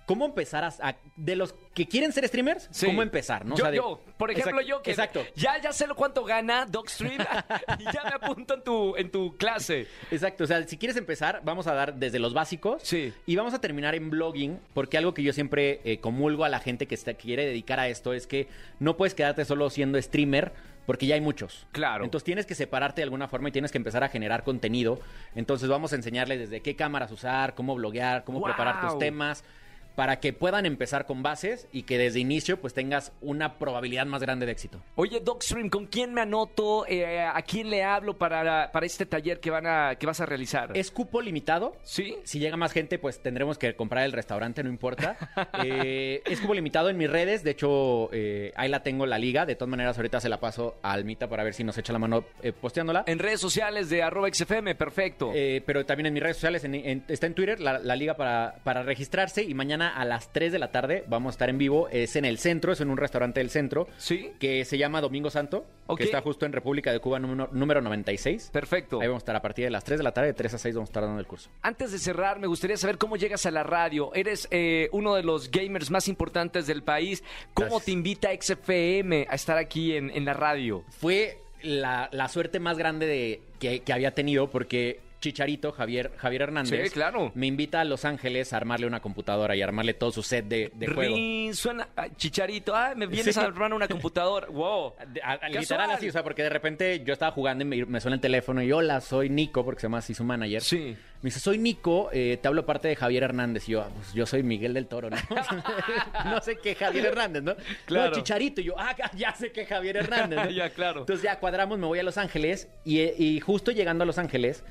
¿Cómo 0.06 0.26
empezar 0.26 0.64
a, 0.64 0.68
a- 0.82 0.96
De 1.16 1.34
los 1.34 1.54
que 1.74 1.88
quieren 1.88 2.12
ser 2.12 2.26
streamers, 2.28 2.68
Sí. 2.70 2.86
¿cómo 2.86 3.02
empezar? 3.02 3.44
¿no? 3.46 3.54
O 3.54 3.56
Yo, 3.56 3.64
sea, 3.64 3.70
de- 3.70 3.76
yo, 3.78 4.00
por 4.18 4.30
ejemplo, 4.30 4.60
yo 4.60 4.82
que 4.82 4.90
Exacto. 4.90 5.24
ya, 5.34 5.60
ya 5.60 5.72
sé 5.72 5.86
lo 5.86 5.96
cuánto 5.96 6.24
gana 6.24 6.66
Docstream 6.66 7.18
y 7.78 7.84
ya 7.84 8.02
me 8.04 8.10
apunto 8.10 8.54
en 8.54 8.62
tu, 8.64 8.96
en 8.96 9.10
tu 9.10 9.36
clase. 9.36 9.86
Exacto, 10.10 10.44
o 10.44 10.46
sea, 10.46 10.62
si 10.68 10.76
quieres 10.76 10.96
empezar, 10.96 11.40
vamos 11.44 11.66
a 11.66 11.74
dar 11.74 11.94
desde 11.94 12.18
los 12.18 12.34
básicos 12.34 12.82
Sí. 12.82 13.12
y 13.26 13.36
vamos 13.36 13.54
a 13.54 13.60
terminar 13.60 13.94
en 13.94 14.10
blogging, 14.10 14.60
porque 14.74 14.98
algo 14.98 15.14
que 15.14 15.22
yo 15.22 15.32
siempre 15.32 15.80
eh, 15.84 15.98
comulgo 16.00 16.44
a 16.44 16.48
la 16.48 16.58
gente 16.60 16.86
que, 16.86 16.94
está, 16.94 17.14
que 17.14 17.22
quiere 17.24 17.46
dedicar 17.46 17.80
a 17.80 17.88
esto 17.88 18.12
es 18.12 18.26
que 18.26 18.48
no 18.80 18.96
puedes 18.96 19.14
quedarte 19.14 19.44
solo 19.44 19.70
siendo 19.70 20.00
streamer, 20.00 20.52
porque 20.86 21.06
ya 21.06 21.14
hay 21.14 21.22
muchos. 21.22 21.66
Claro. 21.72 22.04
Entonces 22.04 22.24
tienes 22.24 22.44
que 22.44 22.54
separarte 22.54 23.00
de 23.00 23.04
alguna 23.04 23.26
forma 23.26 23.48
y 23.48 23.52
tienes 23.52 23.72
que 23.72 23.78
empezar 23.78 24.04
a 24.04 24.10
generar 24.10 24.44
contenido. 24.44 25.00
Entonces 25.34 25.66
vamos 25.70 25.94
a 25.94 25.96
enseñarles 25.96 26.38
desde 26.40 26.60
qué 26.60 26.76
cámaras 26.76 27.10
usar, 27.10 27.54
cómo 27.54 27.74
bloguear, 27.74 28.24
cómo 28.24 28.42
preparar 28.42 28.86
tus 28.86 28.98
temas. 28.98 29.44
Para 29.94 30.18
que 30.20 30.32
puedan 30.32 30.66
empezar 30.66 31.06
con 31.06 31.22
bases 31.22 31.68
y 31.72 31.84
que 31.84 31.98
desde 31.98 32.18
inicio 32.20 32.60
pues 32.60 32.74
tengas 32.74 33.12
una 33.20 33.58
probabilidad 33.58 34.06
más 34.06 34.22
grande 34.22 34.44
de 34.46 34.52
éxito. 34.52 34.80
Oye, 34.96 35.20
Docstream, 35.20 35.68
¿con 35.70 35.86
quién 35.86 36.12
me 36.12 36.20
anoto? 36.22 36.84
Eh, 36.88 37.20
¿A 37.20 37.40
quién 37.42 37.70
le 37.70 37.84
hablo 37.84 38.18
para, 38.18 38.72
para 38.72 38.86
este 38.86 39.06
taller 39.06 39.40
que, 39.40 39.50
van 39.50 39.66
a, 39.66 39.94
que 39.96 40.06
vas 40.06 40.20
a 40.20 40.26
realizar? 40.26 40.76
Es 40.76 40.90
cupo 40.90 41.20
limitado. 41.22 41.76
¿Sí? 41.82 42.16
Si 42.24 42.38
llega 42.38 42.56
más 42.56 42.72
gente, 42.72 42.98
pues 42.98 43.20
tendremos 43.22 43.56
que 43.58 43.74
comprar 43.76 44.04
el 44.04 44.12
restaurante, 44.12 44.62
no 44.62 44.70
importa. 44.70 45.16
Eh, 45.64 46.22
es 46.26 46.40
como 46.40 46.54
limitado 46.54 46.90
en 46.90 46.96
mis 46.96 47.08
redes. 47.10 47.42
De 47.44 47.52
hecho, 47.52 48.08
eh, 48.12 48.52
ahí 48.56 48.68
la 48.68 48.82
tengo 48.82 49.06
la 49.06 49.18
liga. 49.18 49.46
De 49.46 49.54
todas 49.54 49.70
maneras, 49.70 49.96
ahorita 49.96 50.20
se 50.20 50.28
la 50.28 50.40
paso 50.40 50.76
a 50.82 50.92
Almita 50.92 51.28
para 51.28 51.44
ver 51.44 51.54
si 51.54 51.62
nos 51.64 51.78
echa 51.78 51.92
la 51.92 51.98
mano 51.98 52.24
eh, 52.42 52.52
posteándola. 52.52 53.04
En 53.06 53.18
redes 53.18 53.40
sociales 53.40 53.88
de 53.90 54.02
arroba 54.02 54.28
XFM, 54.32 54.74
perfecto. 54.74 55.30
Eh, 55.34 55.62
pero 55.64 55.86
también 55.86 56.06
en 56.06 56.14
mis 56.14 56.22
redes 56.22 56.36
sociales, 56.36 56.64
en- 56.64 56.74
en- 56.74 57.04
está 57.08 57.26
en 57.26 57.34
Twitter 57.34 57.60
la, 57.60 57.78
la 57.78 57.96
liga 57.96 58.14
para, 58.14 58.56
para 58.64 58.82
registrarse. 58.82 59.42
Y 59.42 59.54
mañana 59.54 59.83
a 59.88 60.04
las 60.04 60.32
3 60.32 60.52
de 60.52 60.58
la 60.58 60.70
tarde 60.70 61.04
vamos 61.06 61.30
a 61.30 61.34
estar 61.34 61.50
en 61.50 61.58
vivo. 61.58 61.88
Es 61.88 62.16
en 62.16 62.24
el 62.24 62.38
centro, 62.38 62.72
es 62.72 62.80
en 62.80 62.90
un 62.90 62.96
restaurante 62.96 63.40
del 63.40 63.50
centro. 63.50 63.86
¿Sí? 63.96 64.32
Que 64.38 64.64
se 64.64 64.78
llama 64.78 65.00
Domingo 65.00 65.30
Santo. 65.30 65.66
Que 65.96 66.04
está 66.04 66.20
justo 66.22 66.46
en 66.46 66.52
República 66.52 66.92
de 66.92 67.00
Cuba 67.00 67.18
número, 67.18 67.48
número 67.52 67.80
96. 67.80 68.50
Perfecto. 68.52 69.00
Ahí 69.00 69.06
vamos 69.08 69.20
a 69.22 69.24
estar 69.24 69.36
a 69.36 69.42
partir 69.42 69.64
de 69.66 69.70
las 69.70 69.84
3 69.84 69.98
de 69.98 70.04
la 70.04 70.12
tarde, 70.12 70.28
de 70.28 70.34
3 70.34 70.54
a 70.54 70.58
6 70.58 70.74
vamos 70.74 70.88
a 70.88 70.90
estar 70.90 71.02
dando 71.02 71.20
el 71.20 71.26
curso. 71.26 71.50
Antes 71.62 71.92
de 71.92 71.98
cerrar, 71.98 72.38
me 72.38 72.46
gustaría 72.46 72.76
saber 72.76 72.98
cómo 72.98 73.16
llegas 73.16 73.44
a 73.46 73.50
la 73.50 73.62
radio. 73.62 74.12
Eres 74.14 74.48
eh, 74.50 74.88
uno 74.92 75.14
de 75.14 75.22
los 75.22 75.50
gamers 75.50 75.90
más 75.90 76.08
importantes 76.08 76.66
del 76.66 76.82
país. 76.82 77.22
¿Cómo 77.52 77.66
Gracias. 77.68 77.84
te 77.84 77.90
invita 77.92 78.28
XFM 78.40 79.26
a 79.28 79.34
estar 79.34 79.58
aquí 79.58 79.96
en, 79.96 80.10
en 80.10 80.24
la 80.24 80.32
radio? 80.34 80.84
fue 80.88 81.38
la, 81.62 82.08
la 82.12 82.28
suerte 82.28 82.60
más 82.60 82.78
grande 82.78 83.06
de, 83.06 83.40
que, 83.58 83.80
que 83.80 83.92
había 83.92 84.12
tenido 84.12 84.50
porque 84.50 85.00
Chicharito, 85.24 85.72
Javier, 85.72 86.12
Javier 86.18 86.42
Hernández, 86.42 86.88
Sí, 86.88 86.90
claro. 86.92 87.32
me 87.34 87.46
invita 87.46 87.80
a 87.80 87.84
Los 87.84 88.04
Ángeles 88.04 88.52
a 88.52 88.58
armarle 88.58 88.86
una 88.86 89.00
computadora 89.00 89.56
y 89.56 89.62
armarle 89.62 89.94
todo 89.94 90.12
su 90.12 90.22
set 90.22 90.44
de, 90.44 90.70
de 90.74 90.86
juego. 90.86 91.14
Rin, 91.16 91.54
suena 91.54 91.88
ah, 91.96 92.08
chicharito. 92.14 92.76
Ah, 92.76 92.92
me 92.94 93.06
vienes 93.06 93.34
Sí. 93.34 93.40
a 93.40 93.44
armar 93.44 93.72
una 93.72 93.88
computadora. 93.88 94.48
Wow. 94.48 94.92
A- 95.22 95.32
a- 95.32 95.48
literal 95.48 95.90
así, 95.92 96.10
o 96.10 96.12
sea, 96.12 96.22
porque 96.22 96.42
de 96.42 96.50
repente 96.50 97.02
yo 97.06 97.14
estaba 97.14 97.32
jugando 97.32 97.64
y 97.64 97.66
me, 97.66 97.86
me 97.86 98.00
suena 98.02 98.16
el 98.16 98.20
teléfono 98.20 98.62
y 98.62 98.70
hola, 98.70 99.00
soy 99.00 99.30
Nico, 99.30 99.64
porque 99.64 99.80
se 99.80 99.86
llama 99.86 99.98
así 99.98 100.12
su 100.12 100.24
manager. 100.24 100.60
Sí. 100.60 100.94
Me 101.22 101.28
dice, 101.28 101.40
soy 101.40 101.56
Nico, 101.56 102.10
eh, 102.12 102.38
te 102.42 102.46
hablo 102.48 102.66
parte 102.66 102.88
de 102.88 102.96
Javier 102.96 103.22
Hernández. 103.22 103.66
Y 103.66 103.72
yo, 103.72 103.80
"Ah, 103.80 103.88
pues 103.94 104.12
yo 104.12 104.26
soy 104.26 104.42
Miguel 104.42 104.74
del 104.74 104.86
Toro, 104.88 105.08
¿no? 105.08 105.16
no 106.26 106.40
sé 106.42 106.58
qué 106.62 106.74
Javier 106.74 107.06
Hernández, 107.06 107.42
¿no? 107.42 107.54
Claro. 107.86 108.10
No, 108.10 108.16
Chicharito. 108.16 108.60
Y 108.60 108.64
yo, 108.64 108.74
ah, 108.78 108.94
ya 109.16 109.34
sé 109.34 109.50
que 109.52 109.64
Javier 109.64 109.96
Hernández. 109.96 110.38
¿no? 110.44 110.50
Ya, 110.50 110.68
claro. 110.70 111.00
Entonces 111.00 111.22
ya 111.24 111.38
cuadramos, 111.40 111.78
me 111.78 111.86
voy 111.86 111.98
a 111.98 112.02
Los 112.02 112.18
Ángeles 112.18 112.68
y, 112.84 113.00
y 113.00 113.40
justo 113.40 113.70
llegando 113.72 114.02
a 114.04 114.06
Los 114.06 114.18
Ángeles 114.18 114.62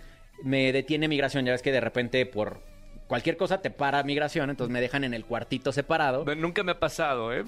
me 0.43 0.71
detiene 0.71 1.07
migración. 1.07 1.45
Ya 1.45 1.53
ves 1.53 1.61
que 1.63 1.71
de 1.71 1.81
repente 1.81 2.25
por 2.27 2.61
cualquier 3.07 3.37
cosa 3.37 3.61
te 3.61 3.69
para 3.69 4.01
migración, 4.03 4.49
entonces 4.49 4.71
me 4.71 4.81
dejan 4.81 5.03
en 5.03 5.13
el 5.13 5.25
cuartito 5.25 5.71
separado. 5.71 6.25
Nunca 6.35 6.63
me 6.63 6.71
ha 6.73 6.79
pasado, 6.79 7.33
¿eh? 7.33 7.43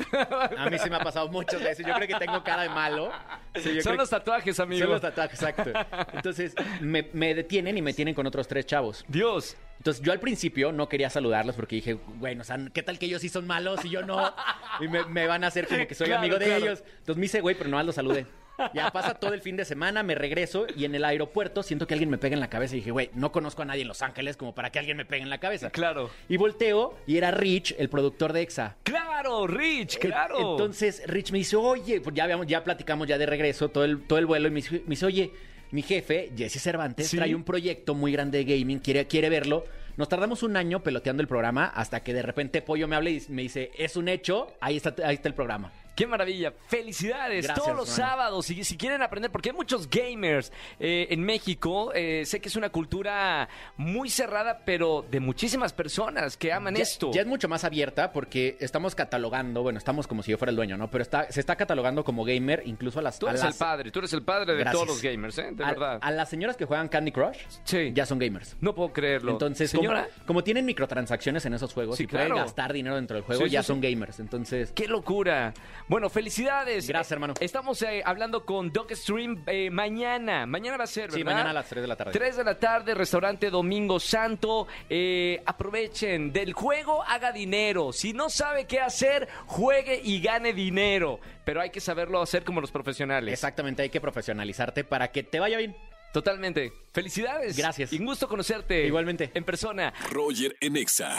A 0.57 0.69
mí 0.69 0.77
se 0.79 0.89
me 0.89 0.95
ha 0.95 0.99
pasado 0.99 1.27
muchas 1.29 1.61
veces. 1.61 1.85
Yo 1.85 1.93
creo 1.93 2.07
que 2.07 2.15
tengo 2.15 2.43
cara 2.43 2.63
de 2.63 2.69
malo. 2.69 3.11
Sí, 3.55 3.81
Son 3.81 3.97
los 3.97 4.09
tatuajes, 4.09 4.59
amigo. 4.59 4.83
Son 4.83 4.91
los 4.91 5.01
tatuajes, 5.01 5.41
exacto. 5.41 5.71
Entonces 6.13 6.55
me, 6.81 7.09
me 7.13 7.33
detienen 7.35 7.77
y 7.77 7.81
me 7.81 7.93
tienen 7.93 8.13
con 8.15 8.25
otros 8.27 8.47
tres 8.47 8.65
chavos. 8.65 9.05
Dios. 9.07 9.55
Entonces 9.77 10.01
yo 10.03 10.11
al 10.13 10.19
principio 10.19 10.71
no 10.71 10.87
quería 10.87 11.09
saludarlos 11.09 11.55
porque 11.55 11.75
dije, 11.75 11.93
bueno, 12.15 12.41
o 12.41 12.43
sea, 12.43 12.57
¿qué 12.73 12.81
tal 12.81 12.97
que 12.97 13.05
ellos 13.07 13.21
sí 13.21 13.29
son 13.29 13.45
malos 13.45 13.83
y 13.85 13.89
yo 13.89 14.03
no? 14.05 14.33
Y 14.79 14.87
me, 14.87 15.03
me 15.05 15.27
van 15.27 15.43
a 15.43 15.47
hacer 15.47 15.67
como 15.67 15.85
que 15.85 15.95
soy 15.95 16.07
Claro, 16.07 16.21
amigo 16.21 16.39
de 16.39 16.45
claro. 16.45 16.63
ellos. 16.65 16.83
Entonces 16.99 17.17
me 17.17 17.25
hice, 17.25 17.41
güey, 17.41 17.55
pero 17.55 17.69
nomás 17.69 17.85
los 17.85 17.95
saludé. 17.95 18.25
Ya 18.73 18.91
pasa 18.91 19.15
todo 19.15 19.33
el 19.33 19.41
fin 19.41 19.57
de 19.57 19.65
semana, 19.65 20.03
me 20.03 20.15
regreso 20.15 20.65
y 20.75 20.85
en 20.85 20.95
el 20.95 21.03
aeropuerto 21.05 21.63
siento 21.63 21.87
que 21.87 21.93
alguien 21.93 22.09
me 22.09 22.17
pega 22.17 22.33
en 22.33 22.39
la 22.39 22.49
cabeza 22.49 22.75
y 22.75 22.79
dije, 22.79 22.91
güey, 22.91 23.09
no 23.13 23.31
conozco 23.31 23.61
a 23.61 23.65
nadie 23.65 23.81
en 23.81 23.87
Los 23.87 24.01
Ángeles 24.01 24.37
como 24.37 24.55
para 24.55 24.69
que 24.71 24.79
alguien 24.79 24.97
me 24.97 25.05
pegue 25.05 25.23
en 25.23 25.29
la 25.29 25.39
cabeza. 25.39 25.69
Claro. 25.71 26.09
Y 26.29 26.37
volteo 26.37 26.97
y 27.07 27.17
era 27.17 27.31
Rich, 27.31 27.75
el 27.77 27.89
productor 27.89 28.33
de 28.33 28.41
EXA. 28.41 28.75
Claro, 28.83 29.47
Rich, 29.47 29.97
claro. 29.99 30.39
En- 30.39 30.47
Entonces 30.47 31.03
Rich 31.07 31.31
me 31.31 31.39
dice, 31.39 31.55
oye, 31.55 32.01
pues 32.01 32.15
ya, 32.15 32.23
habíamos, 32.23 32.47
ya 32.47 32.63
platicamos 32.63 33.07
ya 33.07 33.17
de 33.17 33.25
regreso 33.25 33.69
todo 33.69 33.83
el, 33.83 34.01
todo 34.03 34.19
el 34.19 34.25
vuelo 34.25 34.47
y 34.47 34.51
me 34.51 34.55
dice, 34.57 34.81
me 34.85 34.91
dice, 34.91 35.05
oye, 35.05 35.31
mi 35.71 35.81
jefe, 35.81 36.31
Jesse 36.37 36.61
Cervantes, 36.61 37.07
Sí. 37.09 37.17
trae 37.17 37.35
un 37.35 37.43
proyecto 37.43 37.93
muy 37.95 38.11
grande 38.11 38.43
de 38.43 38.57
gaming, 38.57 38.79
quiere, 38.79 39.07
quiere 39.07 39.29
verlo. 39.29 39.65
Nos 39.97 40.09
tardamos 40.09 40.43
un 40.43 40.55
año 40.57 40.83
peloteando 40.83 41.21
el 41.21 41.27
programa 41.27 41.65
hasta 41.67 42.01
que 42.03 42.13
de 42.13 42.21
repente 42.21 42.61
Pollo 42.61 42.87
me 42.87 42.95
habla 42.95 43.09
y 43.09 43.21
me 43.29 43.41
dice, 43.43 43.71
es 43.77 43.95
un 43.95 44.07
hecho, 44.09 44.47
ahí 44.61 44.77
está, 44.77 44.93
ahí 45.05 45.15
está 45.15 45.27
el 45.29 45.33
programa. 45.35 45.71
Qué 45.95 46.05
maravilla. 46.07 46.53
Felicidades. 46.67 47.45
Gracias, 47.45 47.63
Todos 47.65 47.77
los 47.77 47.89
hermano. 47.97 48.11
sábados, 48.11 48.45
si, 48.45 48.63
si 48.63 48.77
quieren 48.77 49.01
aprender, 49.01 49.31
porque 49.31 49.49
hay 49.49 49.55
muchos 49.55 49.89
gamers 49.89 50.51
eh, 50.79 51.07
en 51.09 51.21
México. 51.23 51.91
eh, 51.95 52.23
sé 52.25 52.39
que 52.41 52.49
es 52.49 52.55
una 52.55 52.69
cultura 52.69 53.47
muy 53.77 54.09
cerrada, 54.09 54.63
pero 54.65 55.05
de 55.09 55.19
muchísimas 55.19 55.73
personas 55.73 56.37
que 56.37 56.51
aman 56.51 56.75
Ya- 56.75 56.83
esto. 56.83 57.11
Ya 57.13 57.21
es 57.21 57.27
mucho 57.27 57.47
más 57.47 57.63
abierta 57.63 58.11
porque 58.11 58.57
estamos 58.59 58.93
catalogando, 58.95 59.63
bueno, 59.63 59.77
estamos 59.79 60.05
como 60.07 60.21
si 60.23 60.31
yo 60.31 60.37
fuera 60.37 60.49
el 60.49 60.55
dueño, 60.55 60.77
¿no? 60.77 60.89
Pero 60.91 61.01
está, 61.01 61.31
se 61.31 61.39
está 61.39 61.55
catalogando 61.55 62.03
como 62.03 62.25
gamer 62.25 62.63
incluso 62.65 62.99
a 62.99 63.01
las... 63.01 63.17
Tú 63.17 63.27
eres 63.27 63.41
las- 63.41 63.53
el 63.55 63.59
padre, 63.59 63.91
tú 63.91 63.99
eres 63.99 64.11
el 64.13 64.23
padre 64.23 64.53
de 64.53 64.59
Gracias. 64.59 64.73
todos 64.73 64.87
los 64.87 65.01
gamers, 65.01 65.37
¿eh? 65.37 65.49
De 65.53 65.63
a, 65.63 65.67
verdad. 65.71 65.99
a 66.01 66.11
las 66.11 66.29
señoras 66.29 66.57
que 66.57 66.65
juegan 66.65 66.87
Candy 66.89 67.11
Crush 67.11 67.37
Sí. 67.63 67.91
ya 67.93 68.05
son 68.05 68.19
gamers. 68.19 68.57
No 68.59 68.75
puedo 68.75 68.91
creerlo. 68.91 69.31
Entonces, 69.31 69.71
como, 69.71 69.83
señora, 69.83 70.07
como 70.25 70.43
tienen 70.43 70.65
microtransacciones 70.65 71.45
en 71.45 71.53
esos 71.53 71.73
juegos 71.73 71.97
Sí, 71.97 72.03
y 72.03 72.07
pueden 72.07 72.35
gastar 72.35 72.73
dinero 72.73 72.95
dentro 72.95 73.15
del 73.15 73.23
juego, 73.23 73.45
Sí, 73.45 73.49
ya 73.49 73.63
son 73.63 73.79
gamers. 73.79 74.19
Entonces, 74.19 74.71
qué 74.73 74.87
locura. 74.87 75.53
Bueno, 75.87 76.09
felicidades. 76.09 76.87
Gracias, 76.87 77.11
hermano. 77.11 77.35
Estamos 77.39 77.79
eh, 77.83 78.01
hablando 78.03 78.43
con 78.43 78.71
Doc 78.71 78.91
Stream 78.93 79.43
eh, 79.45 79.69
mañana. 79.69 80.47
Mañana 80.47 80.77
va 80.77 80.85
a 80.85 80.87
ser, 80.87 81.03
¿verdad? 81.03 81.17
Sí, 81.17 81.23
mañana 81.23 81.51
a 81.51 81.53
las 81.53 81.69
3 81.69 81.81
de 81.83 81.87
la 81.87 81.95
tarde. 81.95 82.11
3 82.11 82.37
de 82.37 82.43
la 82.43 82.57
tarde, 82.57 82.95
restaurante 82.95 83.51
Domingo 83.51 83.99
Santo. 83.99 84.67
Eh, 84.89 85.43
aprovechen, 85.45 86.33
del 86.33 86.53
juego 86.53 87.03
haga 87.03 87.31
dinero. 87.31 87.93
Si 87.93 88.13
no 88.13 88.29
sabe 88.31 88.65
qué 88.65 88.79
hacer, 88.79 89.27
juegue 89.45 90.01
y 90.03 90.21
gane 90.21 90.53
dinero. 90.53 91.19
Pero 91.43 91.61
hay 91.61 91.69
que 91.69 91.79
saberlo 91.79 92.19
hacer 92.19 92.43
como 92.43 92.61
los 92.61 92.71
profesionales. 92.71 93.31
Exactamente, 93.31 93.83
hay 93.83 93.89
que 93.89 94.01
profesionalizarte 94.01 94.83
para 94.85 95.11
que 95.11 95.21
te 95.21 95.39
vaya 95.39 95.57
bien. 95.57 95.75
Totalmente. 96.11 96.73
Felicidades. 96.93 97.57
Gracias. 97.57 97.93
Y 97.93 97.99
un 97.99 98.05
gusto 98.05 98.27
conocerte. 98.27 98.87
Igualmente. 98.87 99.29
En 99.35 99.43
persona. 99.43 99.93
Roger 100.09 100.55
en 100.61 100.77
Exa. 100.77 101.15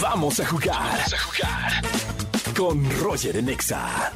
Vamos 0.00 0.38
a 0.38 0.46
jugar. 0.46 0.76
Vamos 0.76 1.14
a 1.14 1.18
jugar. 1.18 1.93
Con 2.56 2.88
Roger 3.00 3.36
en 3.36 3.48
Exa. 3.48 4.12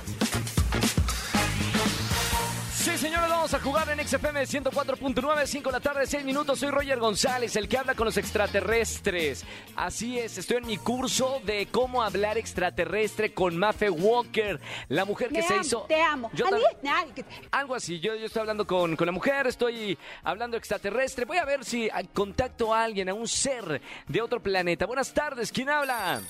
Sí, 2.73 2.97
señores, 2.97 3.29
vamos 3.29 3.53
a 3.53 3.61
jugar 3.61 3.89
en 3.91 4.07
XFM 4.07 4.43
104.9, 4.45 5.47
5 5.47 5.69
de 5.69 5.73
la 5.73 5.81
tarde, 5.81 6.07
6 6.07 6.25
minutos. 6.25 6.59
Soy 6.61 6.71
Roger 6.71 6.99
González, 6.99 7.55
el 7.57 7.69
que 7.69 7.77
habla 7.79 7.95
con 7.95 8.05
los 8.07 8.17
extraterrestres. 8.17 9.45
Así 9.77 10.19
es, 10.19 10.39
estoy 10.39 10.59
en 10.59 10.67
mi 10.67 10.79
curso 10.79 11.41
de 11.45 11.67
cómo 11.71 12.03
hablar 12.03 12.39
extraterrestre 12.39 13.35
con 13.35 13.57
Mafe 13.59 13.91
Walker, 13.91 14.61
la 14.89 15.05
mujer 15.05 15.29
que 15.31 15.43
se 15.43 15.55
amo, 15.55 15.63
hizo. 15.63 15.81
Te 15.89 16.01
amo. 16.01 16.31
Yo 16.33 16.47
Ali- 16.47 16.63
tam- 16.83 16.91
Ay, 16.95 17.13
que- 17.15 17.25
Algo 17.51 17.75
así, 17.75 17.99
yo, 18.01 18.15
yo 18.15 18.27
estoy 18.27 18.41
hablando 18.41 18.67
con, 18.67 18.95
con 18.97 19.07
la 19.07 19.13
mujer, 19.13 19.47
estoy 19.49 19.99
hablando 20.23 20.57
extraterrestre. 20.57 21.25
Voy 21.25 21.39
a 21.39 21.45
ver 21.45 21.65
si 21.65 21.91
contacto 22.15 22.73
a 22.73 22.85
alguien, 22.85 23.09
a 23.09 23.15
un 23.15 23.27
ser 23.29 23.83
de 24.07 24.23
otro 24.23 24.41
planeta. 24.43 24.87
Buenas 24.87 25.13
tardes, 25.13 25.51
¿quién 25.53 25.69
habla? 25.69 26.21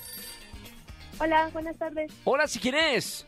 Hola, 1.20 1.50
buenas 1.52 1.76
tardes. 1.76 2.12
Hola, 2.24 2.46
¿sí 2.46 2.60
quién 2.60 2.76
es? 2.76 3.26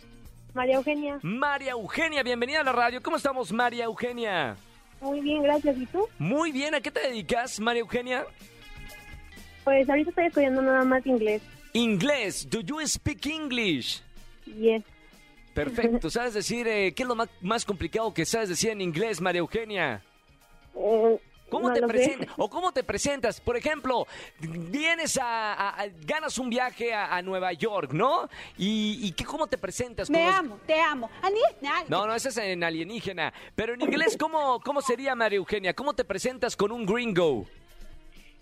María 0.54 0.76
Eugenia. 0.76 1.18
María 1.22 1.72
Eugenia, 1.72 2.22
bienvenida 2.22 2.60
a 2.60 2.64
la 2.64 2.72
radio. 2.72 3.02
¿Cómo 3.02 3.16
estamos, 3.16 3.52
María 3.52 3.84
Eugenia? 3.84 4.56
Muy 5.00 5.20
bien, 5.20 5.42
gracias. 5.42 5.76
¿Y 5.76 5.86
tú? 5.86 6.06
Muy 6.18 6.52
bien, 6.52 6.74
¿a 6.74 6.80
qué 6.80 6.90
te 6.90 7.00
dedicas, 7.00 7.58
María 7.58 7.80
Eugenia? 7.80 8.24
Pues 9.64 9.88
ahorita 9.88 10.10
estoy 10.10 10.26
estudiando 10.26 10.62
nada 10.62 10.84
más 10.84 11.04
inglés. 11.04 11.42
Inglés, 11.72 12.48
do 12.48 12.60
you 12.60 12.80
speak 12.86 13.26
English? 13.26 14.02
Yes. 14.46 14.82
Perfecto, 15.54 16.10
¿sabes 16.10 16.34
decir 16.34 16.66
eh, 16.68 16.92
qué 16.94 17.02
es 17.02 17.08
lo 17.08 17.16
más, 17.16 17.28
más 17.40 17.64
complicado 17.64 18.14
que 18.14 18.24
sabes 18.24 18.48
decir 18.48 18.70
en 18.70 18.80
inglés, 18.80 19.20
María 19.20 19.40
Eugenia? 19.40 20.02
Eh, 20.76 21.20
¿Cómo 21.50 21.68
no 21.68 21.74
te 21.74 21.80
sé. 21.80 21.86
presentas? 21.86 22.28
¿O 22.38 22.48
cómo 22.48 22.72
te 22.72 22.82
presentas? 22.84 23.40
Por 23.40 23.56
ejemplo, 23.56 24.06
vienes 24.40 25.18
a, 25.18 25.52
a- 25.54 25.82
a- 25.82 25.86
ganas 26.06 26.38
un 26.38 26.48
viaje 26.48 26.94
a, 26.94 27.14
a 27.16 27.22
Nueva 27.22 27.52
York, 27.52 27.92
¿no? 27.92 28.28
¿Y, 28.56 28.98
y 29.02 29.12
qué, 29.12 29.24
cómo 29.24 29.46
te 29.46 29.58
presentas? 29.58 30.08
Me 30.08 30.18
¿Cómo- 30.24 30.36
amo, 30.38 30.58
te 30.66 30.80
amo. 30.80 31.10
No, 31.88 32.06
no, 32.06 32.14
ese 32.14 32.28
es 32.30 32.36
en 32.38 32.62
alienígena. 32.64 33.32
Pero 33.54 33.74
en 33.74 33.80
inglés, 33.82 34.16
¿cómo, 34.18 34.60
cómo 34.60 34.80
sería, 34.80 35.14
María 35.14 35.36
Eugenia? 35.38 35.74
¿Cómo 35.74 35.92
te 35.92 36.04
presentas 36.04 36.56
con 36.56 36.72
un 36.72 36.86
gringo? 36.86 37.46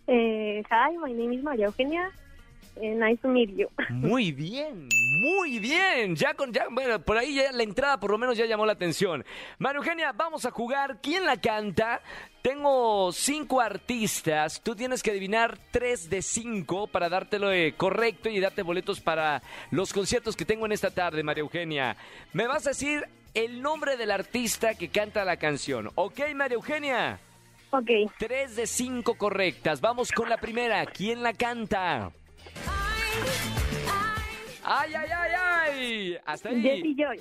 Eh, 0.06 0.62
hi, 0.70 0.96
my 0.98 1.12
name 1.12 1.34
is 1.34 1.42
María 1.42 1.66
Eugenia. 1.66 2.10
Nice 2.80 3.20
to 3.22 3.28
meet 3.28 3.50
you. 3.56 3.68
Muy 3.90 4.32
bien, 4.32 4.88
muy 5.22 5.58
bien. 5.58 6.14
Ya 6.14 6.34
con 6.34 6.52
ya, 6.52 6.66
bueno, 6.70 7.00
por 7.00 7.18
ahí 7.18 7.34
ya 7.34 7.52
la 7.52 7.62
entrada 7.62 7.98
por 7.98 8.10
lo 8.10 8.18
menos 8.18 8.36
ya 8.36 8.46
llamó 8.46 8.66
la 8.66 8.72
atención. 8.72 9.24
María 9.58 9.78
Eugenia, 9.78 10.12
vamos 10.12 10.44
a 10.44 10.50
jugar. 10.50 11.00
¿Quién 11.02 11.26
la 11.26 11.36
canta? 11.36 12.00
Tengo 12.42 13.10
cinco 13.12 13.60
artistas. 13.60 14.60
Tú 14.62 14.76
tienes 14.76 15.02
que 15.02 15.10
adivinar 15.10 15.58
tres 15.70 16.08
de 16.08 16.22
cinco 16.22 16.86
para 16.86 17.08
dártelo 17.08 17.52
eh, 17.52 17.74
correcto 17.76 18.28
y 18.28 18.40
darte 18.40 18.62
boletos 18.62 19.00
para 19.00 19.42
los 19.70 19.92
conciertos 19.92 20.36
que 20.36 20.44
tengo 20.44 20.66
en 20.66 20.72
esta 20.72 20.90
tarde, 20.90 21.22
María 21.22 21.42
Eugenia. 21.42 21.96
Me 22.32 22.46
vas 22.46 22.66
a 22.66 22.70
decir 22.70 23.04
el 23.34 23.60
nombre 23.60 23.96
del 23.96 24.10
artista 24.10 24.74
que 24.74 24.88
canta 24.88 25.24
la 25.24 25.36
canción. 25.36 25.90
¿Ok, 25.94 26.20
María 26.34 26.54
Eugenia? 26.54 27.20
ok. 27.70 27.90
Tres 28.18 28.56
de 28.56 28.66
cinco 28.66 29.14
correctas. 29.14 29.80
Vamos 29.80 30.10
con 30.12 30.28
la 30.28 30.38
primera. 30.38 30.86
¿Quién 30.86 31.22
la 31.22 31.32
canta? 31.34 32.12
¡Ay, 34.64 34.92
ay, 34.94 35.10
ay, 35.10 35.32
ay! 35.34 36.18
Hasta 36.26 36.50
ahí. 36.50 36.94
Joy. 36.96 37.20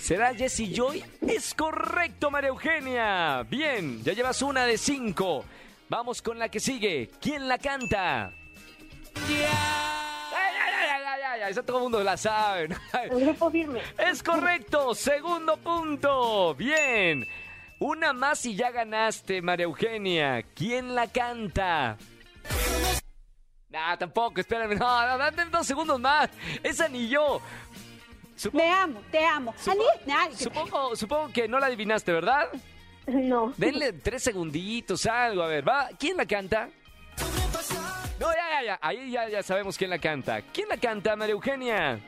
¿Será 0.00 0.32
Jessie 0.34 0.72
Joy? 0.72 1.02
Es 1.26 1.54
correcto, 1.54 2.30
María 2.30 2.50
Eugenia. 2.50 3.42
Bien, 3.42 4.02
ya 4.04 4.12
llevas 4.12 4.40
una 4.42 4.64
de 4.64 4.78
cinco. 4.78 5.44
Vamos 5.88 6.22
con 6.22 6.38
la 6.38 6.48
que 6.48 6.60
sigue. 6.60 7.10
¿Quién 7.20 7.48
la 7.48 7.58
canta? 7.58 8.26
¡Ay, 8.26 9.42
ay, 10.32 10.54
ay, 10.64 10.88
ay, 10.92 11.22
ay, 11.24 11.40
ay! 11.42 11.50
Esa 11.50 11.62
todo 11.64 11.78
el 11.78 11.82
mundo 11.84 12.02
la 12.04 12.16
sabe. 12.16 12.68
El 13.10 13.20
grupo 13.24 13.50
firme. 13.50 13.80
Es 13.98 14.22
correcto, 14.22 14.94
segundo 14.94 15.56
punto. 15.56 16.54
Bien. 16.54 17.26
Una 17.78 18.12
más 18.12 18.46
y 18.46 18.54
ya 18.54 18.70
ganaste, 18.70 19.42
María 19.42 19.64
Eugenia. 19.64 20.42
¿Quién 20.54 20.94
la 20.94 21.08
canta? 21.08 21.98
Nah, 23.70 23.96
tampoco, 23.96 24.40
espérame. 24.40 24.74
No, 24.78 25.06
no, 25.08 25.18
dame 25.18 25.44
dos 25.46 25.66
segundos 25.66 26.00
más. 26.00 26.30
Esa 26.62 26.88
ni 26.88 27.08
yo. 27.08 27.40
Supo- 28.36 28.56
Me 28.58 28.70
amo, 28.70 29.00
te 29.10 29.24
amo. 29.24 29.54
Que- 29.54 30.36
supongo, 30.44 30.94
supongo 30.94 31.32
que 31.32 31.48
no 31.48 31.58
la 31.58 31.66
adivinaste, 31.66 32.12
¿verdad? 32.12 32.48
No. 33.06 33.52
Denle 33.56 33.92
tres 33.94 34.22
segunditos, 34.22 35.06
algo. 35.06 35.42
A 35.42 35.46
ver, 35.48 35.66
va. 35.66 35.88
¿Quién 35.98 36.16
la 36.16 36.26
canta? 36.26 36.68
No, 38.20 38.26
ya, 38.32 38.60
ya, 38.60 38.66
ya. 38.66 38.78
Ahí 38.82 39.10
ya, 39.10 39.28
ya 39.28 39.42
sabemos 39.42 39.76
quién 39.76 39.90
la 39.90 39.98
canta. 39.98 40.42
¿Quién 40.52 40.68
la 40.68 40.76
canta, 40.76 41.16
María 41.16 41.32
Eugenia? 41.34 41.98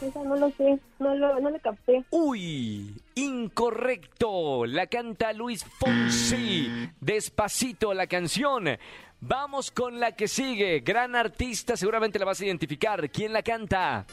Esa 0.00 0.22
no 0.22 0.36
lo 0.36 0.50
sé. 0.52 0.78
No 0.98 1.14
lo, 1.14 1.40
no 1.40 1.50
le 1.50 1.60
capté. 1.60 2.04
Uy, 2.10 2.94
incorrecto. 3.14 4.64
La 4.66 4.86
canta 4.86 5.32
Luis 5.32 5.64
Fonsi. 5.64 6.90
Despacito 7.00 7.92
la 7.94 8.06
canción. 8.06 8.78
Vamos 9.20 9.70
con 9.70 10.00
la 10.00 10.12
que 10.12 10.26
sigue. 10.28 10.80
Gran 10.80 11.14
artista, 11.14 11.76
seguramente 11.76 12.18
la 12.18 12.24
vas 12.24 12.40
a 12.40 12.46
identificar. 12.46 13.10
¿Quién 13.10 13.32
la 13.32 13.42
canta? 13.42 14.06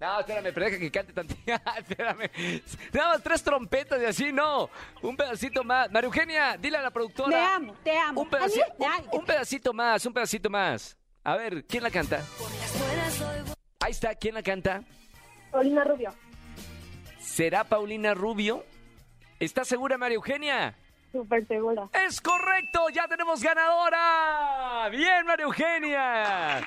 No, 0.00 0.20
espérame, 0.20 0.52
pero 0.52 0.66
deja 0.66 0.78
que 0.78 0.90
cante 0.90 1.12
tantito. 1.12 1.40
espérame. 1.78 2.30
Nada 2.92 3.08
más 3.14 3.22
tres 3.22 3.42
trompetas 3.42 4.00
y 4.02 4.04
así, 4.04 4.32
no. 4.32 4.68
Un 5.02 5.16
pedacito 5.16 5.64
más. 5.64 5.90
María 5.90 6.06
Eugenia, 6.06 6.56
dile 6.56 6.76
a 6.78 6.82
la 6.82 6.90
productora. 6.90 7.28
Me 7.36 7.36
amo, 7.54 7.76
te 7.82 7.96
amo. 7.98 8.20
Un, 8.20 8.30
pedaci- 8.30 8.62
Ali- 8.62 8.86
Ay, 8.88 9.04
un- 9.12 9.20
un 9.20 9.24
pedacito 9.26 9.72
más, 9.72 10.04
un 10.06 10.12
pedacito 10.12 10.50
más. 10.50 10.96
A 11.24 11.36
ver, 11.36 11.64
¿quién 11.66 11.82
la 11.82 11.90
canta? 11.90 12.22
Ahí 13.80 13.92
está, 13.92 14.14
¿quién 14.14 14.34
la 14.34 14.42
canta? 14.42 14.82
Paulina 15.50 15.84
Rubio. 15.84 16.14
¿Será 17.18 17.64
Paulina 17.64 18.12
Rubio? 18.14 18.64
¿Estás 19.40 19.66
segura, 19.68 19.96
María 19.96 20.16
Eugenia? 20.16 20.76
Súper 21.14 21.46
segura. 21.46 21.88
¡Es 21.92 22.20
correcto! 22.20 22.88
¡Ya 22.92 23.06
tenemos 23.06 23.40
ganadora! 23.40 24.88
¡Bien, 24.90 25.24
María 25.24 25.44
Eugenia! 25.44 26.60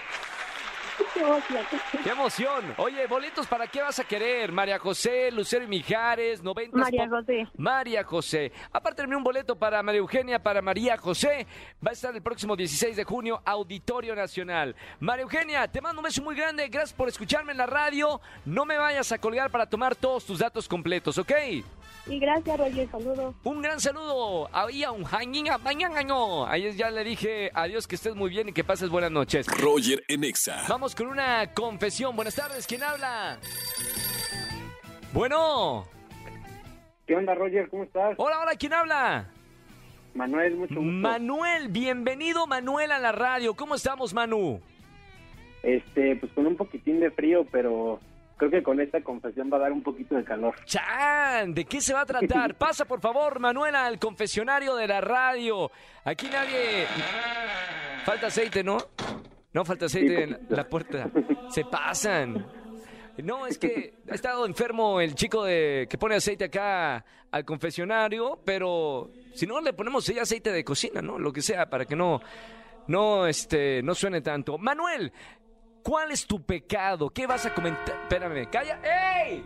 Qué 1.17 1.23
emoción. 1.23 1.65
¡Qué 2.03 2.09
emoción! 2.09 2.75
Oye, 2.77 3.07
boletos 3.07 3.47
para 3.47 3.67
qué 3.67 3.81
vas 3.81 3.97
a 3.99 4.03
querer? 4.03 4.51
María 4.51 4.77
José, 4.77 5.31
Lucero 5.31 5.65
y 5.65 5.67
Mijares, 5.67 6.43
90 6.43 6.77
María 6.77 7.09
José. 7.09 7.47
María 7.57 8.03
José. 8.03 8.51
Apártenme 8.71 9.15
un 9.15 9.23
boleto 9.23 9.55
para 9.55 9.81
María 9.81 9.99
Eugenia, 9.99 10.37
para 10.37 10.61
María 10.61 10.97
José. 10.97 11.47
Va 11.85 11.89
a 11.89 11.93
estar 11.93 12.13
el 12.15 12.21
próximo 12.21 12.55
16 12.55 12.95
de 12.95 13.03
junio, 13.03 13.41
Auditorio 13.45 14.15
Nacional. 14.15 14.75
María 14.99 15.23
Eugenia, 15.23 15.67
te 15.67 15.81
mando 15.81 16.01
un 16.01 16.05
beso 16.05 16.21
muy 16.21 16.35
grande. 16.35 16.67
Gracias 16.67 16.93
por 16.93 17.07
escucharme 17.07 17.51
en 17.51 17.57
la 17.57 17.65
radio. 17.65 18.21
No 18.45 18.65
me 18.65 18.77
vayas 18.77 19.11
a 19.11 19.17
colgar 19.17 19.49
para 19.49 19.67
tomar 19.67 19.95
todos 19.95 20.25
tus 20.25 20.39
datos 20.39 20.67
completos, 20.67 21.17
¿ok? 21.17 21.31
Y 22.09 22.19
gracias, 22.19 22.57
Roger. 22.57 22.89
Saludos. 22.89 23.35
Un 23.43 23.61
gran 23.61 23.81
saludo. 23.81 24.49
Ahí 24.53 24.83
a 24.83 24.91
un 24.91 25.03
hanging 25.03 25.49
a 25.49 25.57
mañana. 25.57 25.87
Ahí 26.47 26.71
ya 26.75 26.89
le 26.89 27.03
dije 27.03 27.51
adiós, 27.53 27.87
que 27.87 27.95
estés 27.95 28.15
muy 28.15 28.29
bien 28.29 28.49
y 28.49 28.53
que 28.53 28.63
pases 28.63 28.89
buenas 28.89 29.11
noches. 29.11 29.47
Roger 29.47 30.03
en 30.07 30.23
Exa. 30.23 30.63
Vamos 30.67 30.95
con 30.95 31.06
una 31.07 31.53
confesión. 31.53 32.15
Buenas 32.15 32.35
tardes, 32.35 32.67
¿quién 32.67 32.83
habla? 32.83 33.37
Bueno. 35.13 35.85
¿Qué 37.05 37.15
onda, 37.15 37.33
Roger? 37.33 37.69
¿Cómo 37.69 37.83
estás? 37.83 38.15
Hola, 38.17 38.41
hola, 38.41 38.55
¿quién 38.55 38.73
habla? 38.73 39.27
Manuel, 40.13 40.55
mucho 40.55 40.75
gusto. 40.75 40.91
Manuel, 40.91 41.69
bienvenido 41.69 42.47
Manuel 42.47 42.91
a 42.91 42.99
la 42.99 43.11
radio. 43.11 43.53
¿Cómo 43.53 43.75
estamos, 43.75 44.13
Manu? 44.13 44.59
Este, 45.63 46.15
pues 46.15 46.31
con 46.33 46.47
un 46.47 46.55
poquitín 46.55 46.99
de 46.99 47.11
frío, 47.11 47.45
pero 47.51 47.99
creo 48.37 48.51
que 48.51 48.63
con 48.63 48.79
esta 48.79 49.01
confesión 49.01 49.49
va 49.51 49.57
a 49.57 49.61
dar 49.61 49.71
un 49.71 49.83
poquito 49.83 50.15
de 50.15 50.23
calor. 50.23 50.55
Chan, 50.65 51.53
¿de 51.53 51.65
qué 51.65 51.81
se 51.81 51.93
va 51.93 52.01
a 52.01 52.05
tratar? 52.05 52.55
Pasa, 52.57 52.85
por 52.85 52.99
favor, 52.99 53.39
Manuel, 53.39 53.75
al 53.75 53.99
confesionario 53.99 54.75
de 54.75 54.87
la 54.87 55.01
radio. 55.01 55.71
Aquí 56.03 56.27
nadie... 56.31 56.87
Falta 58.05 58.27
aceite, 58.27 58.63
¿no? 58.63 58.77
No 59.57 59.65
falta 59.65 59.87
aceite 59.87 60.21
en 60.21 60.37
la, 60.49 60.69
puerta. 60.69 61.09
Se 61.49 61.65
pasan. 61.65 62.45
No, 63.23 63.47
es 63.47 63.57
que 63.57 63.95
ha 64.07 64.13
estado 64.13 64.45
enfermo 64.45 65.01
el 65.01 65.15
chico 65.15 65.45
de 65.45 65.87
que 65.89 65.97
pone 65.97 66.13
aceite 66.13 66.43
acá 66.43 67.03
al 67.31 67.43
confesionario, 67.43 68.39
pero 68.45 69.09
si 69.33 69.47
no 69.47 69.59
le 69.59 69.73
ponemos 69.73 70.05
ya 70.05 70.21
aceite 70.21 70.51
de 70.51 70.63
cocina, 70.63 71.01
¿no? 71.01 71.17
Lo 71.17 71.33
que 71.33 71.41
sea 71.41 71.67
para 71.67 71.85
que 71.85 71.95
no 71.95 72.21
no 72.85 73.25
este 73.25 73.81
no 73.81 73.95
suene 73.95 74.21
tanto. 74.21 74.59
Manuel, 74.59 75.11
¿cuál 75.81 76.11
es 76.11 76.27
tu 76.27 76.39
pecado? 76.39 77.09
¿Qué 77.09 77.25
vas 77.25 77.47
a 77.47 77.55
comentar? 77.55 77.95
Espérame, 78.03 78.47
calla. 78.51 78.79
¡Ey! 78.83 79.43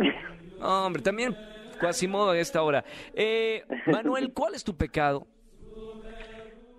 Hombre, 0.60 1.02
también 1.02 1.36
Quasimodo 1.78 2.30
a 2.32 2.38
esta 2.38 2.64
hora. 2.64 2.84
Eh, 3.14 3.64
Manuel, 3.86 4.32
¿cuál 4.32 4.56
es 4.56 4.64
tu 4.64 4.76
pecado? 4.76 5.24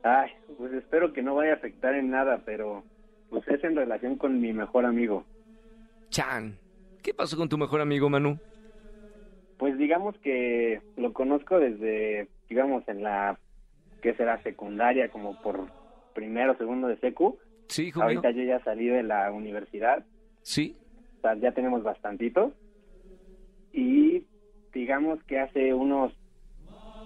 Ay, 0.03 0.31
pues 0.57 0.73
espero 0.73 1.13
que 1.13 1.21
no 1.21 1.35
vaya 1.35 1.51
a 1.53 1.55
afectar 1.55 1.95
en 1.95 2.09
nada, 2.09 2.41
pero 2.45 2.83
pues 3.29 3.47
es 3.47 3.63
en 3.63 3.75
relación 3.75 4.17
con 4.17 4.39
mi 4.39 4.53
mejor 4.53 4.85
amigo. 4.85 5.25
Chan. 6.09 6.57
¿Qué 7.01 7.13
pasó 7.13 7.35
con 7.37 7.49
tu 7.49 7.57
mejor 7.57 7.81
amigo, 7.81 8.09
Manu? 8.09 8.37
Pues 9.57 9.77
digamos 9.77 10.17
que 10.19 10.81
lo 10.97 11.13
conozco 11.13 11.59
desde, 11.59 12.27
digamos, 12.49 12.87
en 12.87 13.03
la 13.03 13.37
que 14.01 14.13
será 14.15 14.41
secundaria, 14.43 15.09
como 15.09 15.41
por 15.41 15.67
primero, 16.13 16.55
segundo 16.57 16.87
de 16.87 16.97
secu. 16.97 17.37
Sí, 17.67 17.87
hijo 17.87 17.99
mío. 18.01 18.19
Ahorita 18.19 18.31
yo 18.31 18.43
ya 18.43 18.63
salí 18.63 18.87
de 18.87 19.03
la 19.03 19.31
universidad, 19.31 20.05
Sí. 20.41 20.75
o 21.17 21.21
sea, 21.21 21.35
ya 21.35 21.51
tenemos 21.53 21.83
bastantito. 21.83 22.53
Y 23.71 24.25
digamos 24.73 25.21
que 25.23 25.39
hace 25.39 25.73
unos, 25.73 26.13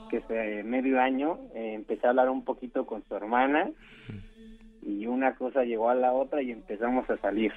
que 0.07 0.21
sé, 0.21 0.63
medio 0.63 0.99
año, 0.99 1.39
eh, 1.55 1.73
empecé 1.73 2.07
a 2.07 2.09
hablar 2.11 2.29
un 2.29 2.43
poquito 2.43 2.85
con 2.85 3.03
su 3.07 3.15
hermana 3.15 3.69
y 4.81 5.05
una 5.07 5.35
cosa 5.35 5.63
llegó 5.63 5.89
a 5.89 5.95
la 5.95 6.13
otra 6.13 6.41
y 6.41 6.51
empezamos 6.51 7.09
a 7.09 7.17
salir. 7.17 7.51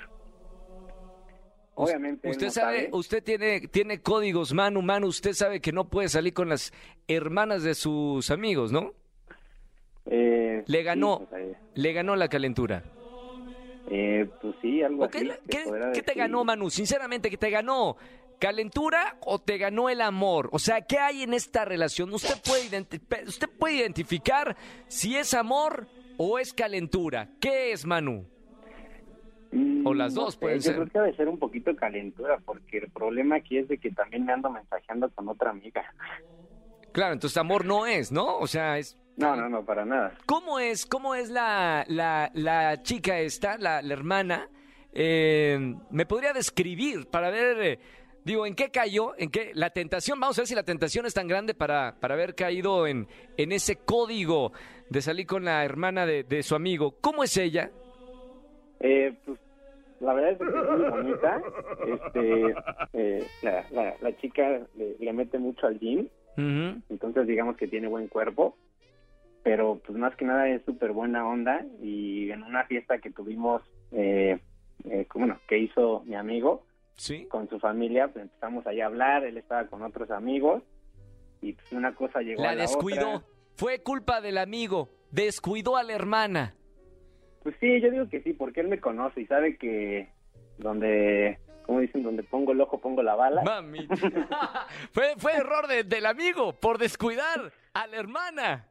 Obviamente. 1.74 2.28
Usted 2.28 2.46
no 2.46 2.52
sabe, 2.52 2.88
usted 2.92 3.22
tiene, 3.22 3.60
tiene 3.68 4.02
códigos, 4.02 4.52
Manu, 4.52 4.82
Manu, 4.82 5.06
usted 5.06 5.32
sabe 5.32 5.60
que 5.60 5.72
no 5.72 5.88
puede 5.88 6.08
salir 6.08 6.34
con 6.34 6.48
las 6.48 6.72
hermanas 7.08 7.62
de 7.62 7.74
sus 7.74 8.30
amigos, 8.30 8.70
¿no? 8.70 8.92
Eh, 10.06 10.62
Le 10.66 10.82
ganó, 10.82 11.26
sea, 11.30 11.38
le 11.74 11.92
ganó 11.92 12.16
la 12.16 12.28
calentura. 12.28 12.82
eh, 13.88 14.28
pues 14.42 14.54
sí, 14.60 14.82
algo 14.82 15.04
¿O 15.04 15.08
qué, 15.08 15.18
así. 15.18 15.30
qué- 15.48 15.62
podrá 15.64 15.92
qué 15.92 16.02
te 16.02 16.14
ganó, 16.14 16.44
Manu? 16.44 16.68
Sinceramente, 16.68 17.30
¿qué 17.30 17.36
te 17.38 17.48
ganó? 17.50 17.96
¿Calentura 18.40 19.16
o 19.20 19.38
te 19.38 19.58
ganó 19.58 19.88
el 19.90 20.00
amor? 20.00 20.48
O 20.52 20.58
sea, 20.58 20.80
¿qué 20.80 20.98
hay 20.98 21.22
en 21.22 21.34
esta 21.34 21.64
relación? 21.64 22.12
Usted 22.12 22.34
puede, 22.44 22.64
identi- 22.70 23.28
usted 23.28 23.48
puede 23.50 23.74
identificar 23.76 24.56
si 24.88 25.16
es 25.16 25.34
amor 25.34 25.86
o 26.16 26.38
es 26.38 26.52
calentura. 26.52 27.28
¿Qué 27.38 27.72
es, 27.72 27.84
Manu? 27.84 28.26
Mm, 29.52 29.86
O 29.86 29.94
las 29.94 30.14
no 30.14 30.22
dos 30.22 30.34
sé, 30.34 30.40
pueden 30.40 30.58
yo 30.58 30.62
ser. 30.62 30.74
creo 30.76 30.86
que 30.88 30.98
debe 31.00 31.16
ser 31.16 31.28
un 31.28 31.38
poquito 31.38 31.74
calentura, 31.76 32.38
porque 32.44 32.78
el 32.78 32.90
problema 32.90 33.36
aquí 33.36 33.58
es 33.58 33.68
de 33.68 33.78
que 33.78 33.90
también 33.90 34.24
me 34.24 34.32
ando 34.32 34.48
mensajeando 34.50 35.10
con 35.10 35.28
otra 35.28 35.50
amiga. 35.50 35.84
Claro, 36.92 37.12
entonces 37.14 37.36
amor 37.36 37.64
no 37.64 37.86
es, 37.86 38.10
¿no? 38.10 38.38
O 38.38 38.46
sea, 38.46 38.78
es... 38.78 38.96
No, 39.16 39.36
no, 39.36 39.48
no, 39.48 39.64
para 39.64 39.84
nada. 39.84 40.14
¿Cómo 40.24 40.58
es, 40.58 40.86
cómo 40.86 41.14
es 41.14 41.28
la, 41.30 41.84
la, 41.88 42.30
la 42.32 42.82
chica 42.82 43.18
esta, 43.18 43.58
la, 43.58 43.82
la 43.82 43.92
hermana? 43.92 44.48
Eh, 44.92 45.74
¿Me 45.90 46.06
podría 46.06 46.32
describir 46.32 47.06
para 47.06 47.30
ver, 47.30 47.60
eh, 47.62 47.78
digo, 48.24 48.46
en 48.46 48.54
qué 48.54 48.70
cayó? 48.70 49.14
¿En 49.18 49.30
qué? 49.30 49.52
La 49.54 49.70
tentación, 49.70 50.18
vamos 50.20 50.38
a 50.38 50.42
ver 50.42 50.46
si 50.46 50.54
la 50.54 50.62
tentación 50.62 51.06
es 51.06 51.14
tan 51.14 51.28
grande 51.28 51.54
para, 51.54 51.96
para 52.00 52.14
haber 52.14 52.34
caído 52.34 52.86
en, 52.86 53.06
en 53.36 53.52
ese 53.52 53.76
código 53.76 54.52
de 54.88 55.02
salir 55.02 55.26
con 55.26 55.44
la 55.44 55.64
hermana 55.64 56.06
de, 56.06 56.24
de 56.24 56.42
su 56.42 56.54
amigo. 56.54 56.96
¿Cómo 57.00 57.22
es 57.24 57.36
ella? 57.36 57.70
Eh, 58.80 59.14
pues 59.24 59.38
la 60.00 60.14
verdad 60.14 60.32
es 60.32 60.38
que 60.38 60.44
es 60.46 60.78
muy 60.78 60.90
bonita. 60.90 61.42
Este, 61.86 62.54
eh, 62.94 63.26
la, 63.42 63.66
la, 63.70 63.94
la 64.00 64.16
chica 64.18 64.60
le, 64.76 64.96
le 64.98 65.12
mete 65.12 65.38
mucho 65.38 65.66
al 65.66 65.78
gym, 65.78 66.08
Ujú. 66.36 66.80
entonces 66.88 67.26
digamos 67.26 67.56
que 67.56 67.68
tiene 67.68 67.88
buen 67.88 68.08
cuerpo, 68.08 68.56
pero 69.42 69.80
pues 69.86 69.98
más 69.98 70.16
que 70.16 70.24
nada 70.24 70.48
es 70.48 70.62
súper 70.64 70.92
buena 70.92 71.26
onda 71.26 71.64
y 71.82 72.30
en 72.30 72.42
una 72.42 72.64
fiesta 72.64 72.98
que 72.98 73.10
tuvimos, 73.10 73.62
eh, 73.92 74.38
eh, 74.84 75.06
bueno, 75.14 75.38
que 75.46 75.58
hizo 75.58 76.02
mi 76.06 76.14
amigo, 76.14 76.64
¿Sí? 77.00 77.24
con 77.28 77.48
su 77.48 77.58
familia, 77.58 78.08
pues 78.08 78.24
empezamos 78.24 78.66
ahí 78.66 78.82
a 78.82 78.86
hablar, 78.86 79.24
él 79.24 79.38
estaba 79.38 79.66
con 79.68 79.82
otros 79.82 80.10
amigos 80.10 80.62
y 81.40 81.54
pues 81.54 81.72
una 81.72 81.94
cosa 81.94 82.20
llegó 82.20 82.42
La 82.42 82.50
a 82.50 82.54
la 82.54 82.60
descuidó. 82.62 83.08
otra. 83.14 83.26
Fue 83.56 83.78
culpa 83.82 84.20
del 84.20 84.36
amigo. 84.36 84.90
Descuidó 85.10 85.78
a 85.78 85.82
la 85.82 85.94
hermana. 85.94 86.54
Pues 87.42 87.56
sí, 87.58 87.80
yo 87.80 87.90
digo 87.90 88.06
que 88.10 88.20
sí, 88.20 88.34
porque 88.34 88.60
él 88.60 88.68
me 88.68 88.80
conoce 88.80 89.22
y 89.22 89.26
sabe 89.26 89.56
que 89.56 90.10
donde, 90.58 91.38
como 91.64 91.80
dicen, 91.80 92.02
donde 92.02 92.22
pongo 92.22 92.52
el 92.52 92.60
ojo 92.60 92.78
pongo 92.82 93.02
la 93.02 93.14
bala. 93.14 93.42
Mami. 93.44 93.88
fue, 94.92 95.14
fue 95.16 95.32
error 95.32 95.68
de- 95.68 95.84
del 95.84 96.04
amigo 96.04 96.52
por 96.52 96.76
descuidar 96.76 97.50
a 97.72 97.86
la 97.86 97.96
hermana. 97.96 98.66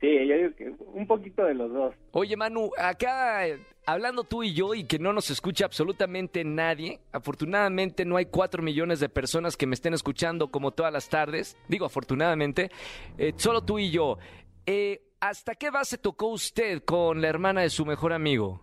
Sí, 0.00 0.26
yo 0.26 0.36
digo 0.36 0.54
que 0.56 0.70
un 0.94 1.06
poquito 1.06 1.44
de 1.44 1.54
los 1.54 1.72
dos. 1.72 1.94
Oye, 2.12 2.36
Manu, 2.36 2.70
acá 2.78 3.44
hablando 3.88 4.22
tú 4.22 4.42
y 4.42 4.52
yo 4.52 4.74
y 4.74 4.84
que 4.84 4.98
no 4.98 5.14
nos 5.14 5.30
escucha 5.30 5.64
absolutamente 5.64 6.44
nadie, 6.44 7.00
afortunadamente 7.10 8.04
no 8.04 8.18
hay 8.18 8.26
cuatro 8.26 8.62
millones 8.62 9.00
de 9.00 9.08
personas 9.08 9.56
que 9.56 9.66
me 9.66 9.74
estén 9.74 9.94
escuchando 9.94 10.50
como 10.50 10.72
todas 10.72 10.92
las 10.92 11.08
tardes, 11.08 11.56
digo 11.68 11.86
afortunadamente, 11.86 12.70
eh, 13.16 13.32
solo 13.36 13.62
tú 13.62 13.78
y 13.78 13.90
yo. 13.90 14.18
Eh, 14.66 15.00
¿Hasta 15.20 15.54
qué 15.54 15.70
base 15.70 15.96
tocó 15.96 16.26
usted 16.26 16.84
con 16.84 17.22
la 17.22 17.28
hermana 17.28 17.62
de 17.62 17.70
su 17.70 17.86
mejor 17.86 18.12
amigo? 18.12 18.60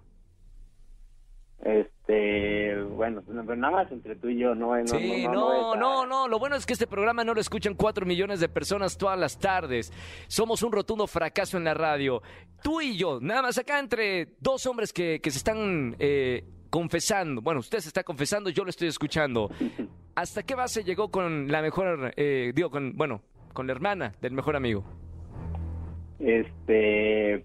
Este, 1.58 1.95
bueno, 2.08 3.22
pues, 3.22 3.38
pero 3.46 3.56
nada 3.56 3.74
más 3.74 3.92
entre 3.92 4.16
tú 4.16 4.30
y 4.30 4.38
yo, 4.38 4.54
no, 4.54 4.76
no, 4.78 4.88
Sí, 4.88 5.28
no, 5.28 5.76
no, 5.76 6.06
no, 6.06 6.28
Lo 6.28 6.40
bueno 6.40 6.56
es 6.56 6.66
que 6.66 6.74
este 6.74 6.88
programa 6.88 7.24
no 7.24 7.34
lo 7.34 7.42
escuchan 7.42 7.74
cuatro 7.74 8.06
millones 8.06 8.40
de 8.40 8.50
personas 8.50 8.98
todas 8.98 9.20
las 9.20 9.40
tardes. 9.40 9.92
Somos 10.28 10.62
un 10.64 10.72
rotundo 10.72 11.08
fracaso 11.08 11.58
en 11.58 11.64
la 11.64 11.74
radio. 11.74 12.22
Tú 12.62 12.82
y 12.82 12.96
yo, 12.98 13.20
nada 13.22 13.42
más 13.42 13.58
acá 13.58 13.80
entre 13.80 14.36
dos 14.40 14.66
hombres 14.66 14.94
que, 14.94 15.20
que 15.22 15.32
se 15.32 15.38
están 15.40 15.96
eh, 16.00 16.44
confesando. 16.70 17.42
Bueno, 17.42 17.62
usted 17.62 17.80
se 17.80 17.88
está 17.88 18.04
confesando, 18.04 18.50
yo 18.50 18.64
lo 18.64 18.70
estoy 18.70 18.88
escuchando. 18.88 19.50
¿Hasta 20.16 20.44
qué 20.44 20.56
base 20.56 20.84
llegó 20.84 21.10
con 21.10 21.52
la 21.52 21.62
mejor, 21.62 22.14
eh, 22.16 22.52
digo, 22.54 22.70
con, 22.70 22.96
bueno, 22.96 23.22
con 23.54 23.68
la 23.68 23.74
hermana 23.74 24.14
del 24.22 24.34
mejor 24.34 24.56
amigo? 24.56 24.86
Este, 26.20 27.44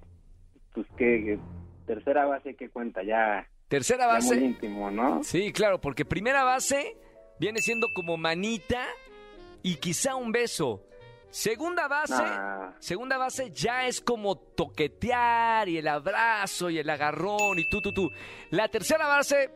pues 0.75 0.87
que 0.97 1.39
tercera 1.87 2.27
base 2.27 2.55
que 2.55 2.69
cuenta 2.69 3.03
ya, 3.03 3.49
Tercera 3.71 4.07
base. 4.07 4.35
muy 4.35 4.45
íntimo, 4.45 4.91
¿no? 4.91 5.23
Sí, 5.25 5.53
claro, 5.53 5.81
porque 5.81 6.05
primera 6.05 6.45
base 6.45 6.97
viene 7.39 7.61
siendo 7.63 7.87
como 7.95 8.17
manita 8.19 8.87
y 9.63 9.77
quizá 9.77 10.17
un 10.17 10.33
beso. 10.33 10.85
Segunda 11.31 11.87
base, 11.87 12.15
Nah. 12.21 12.73
segunda 12.81 13.17
base 13.17 13.53
ya 13.53 13.87
es 13.87 14.01
como 14.01 14.37
toquetear 14.37 15.69
y 15.69 15.79
el 15.79 15.87
abrazo 15.87 16.69
y 16.71 16.79
el 16.79 16.91
agarrón 16.91 17.61
y 17.61 17.65
tú, 17.71 17.81
tú, 17.81 17.93
tú. 17.95 18.11
La 18.51 18.67
tercera 18.69 19.07
base, 19.07 19.49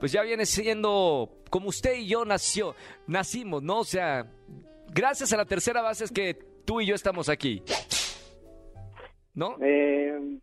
pues 0.00 0.10
ya 0.12 0.22
viene 0.22 0.46
siendo 0.46 1.42
como 1.50 1.68
usted 1.68 1.96
y 1.98 2.06
yo 2.06 2.24
nació, 2.24 2.74
nacimos, 3.06 3.62
¿no? 3.62 3.80
O 3.80 3.84
sea, 3.84 4.26
gracias 4.88 5.34
a 5.34 5.36
la 5.36 5.44
tercera 5.44 5.82
base 5.82 6.04
es 6.04 6.10
que 6.10 6.32
tú 6.64 6.80
y 6.80 6.86
yo 6.86 6.94
estamos 6.94 7.28
aquí. 7.28 7.62
¿No? 9.34 9.56
Eh, 9.62 10.38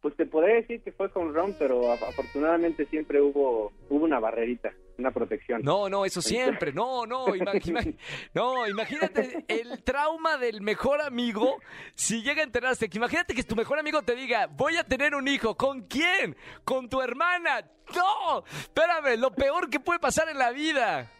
pues 0.00 0.16
te 0.16 0.24
podría 0.26 0.56
decir 0.56 0.82
que 0.82 0.92
fue 0.92 1.10
con 1.10 1.34
Ron, 1.34 1.54
pero 1.58 1.82
af- 1.94 2.08
afortunadamente 2.08 2.86
siempre 2.86 3.20
hubo 3.20 3.72
hubo 3.88 4.04
una 4.04 4.18
barrerita, 4.18 4.72
una 4.98 5.10
protección. 5.10 5.60
No, 5.62 5.88
no, 5.88 6.04
eso 6.04 6.22
siempre. 6.22 6.72
No, 6.72 7.04
no, 7.06 7.26
ima- 7.34 7.52
ima- 7.62 7.94
no, 8.34 8.66
imagínate 8.66 9.44
el 9.48 9.82
trauma 9.82 10.38
del 10.38 10.60
mejor 10.62 11.00
amigo 11.02 11.56
si 11.94 12.22
llega 12.22 12.40
a 12.40 12.44
enterarse. 12.44 12.88
que 12.88 12.98
Imagínate 12.98 13.34
que 13.34 13.42
tu 13.42 13.56
mejor 13.56 13.78
amigo 13.78 14.02
te 14.02 14.14
diga, 14.14 14.46
voy 14.46 14.76
a 14.76 14.84
tener 14.84 15.14
un 15.14 15.28
hijo. 15.28 15.56
¿Con 15.56 15.82
quién? 15.82 16.36
¿Con 16.64 16.88
tu 16.88 17.00
hermana? 17.02 17.64
No, 17.94 18.44
espérame, 18.46 19.18
lo 19.18 19.32
peor 19.32 19.68
que 19.68 19.80
puede 19.80 19.98
pasar 19.98 20.28
en 20.28 20.38
la 20.38 20.50
vida. 20.52 21.10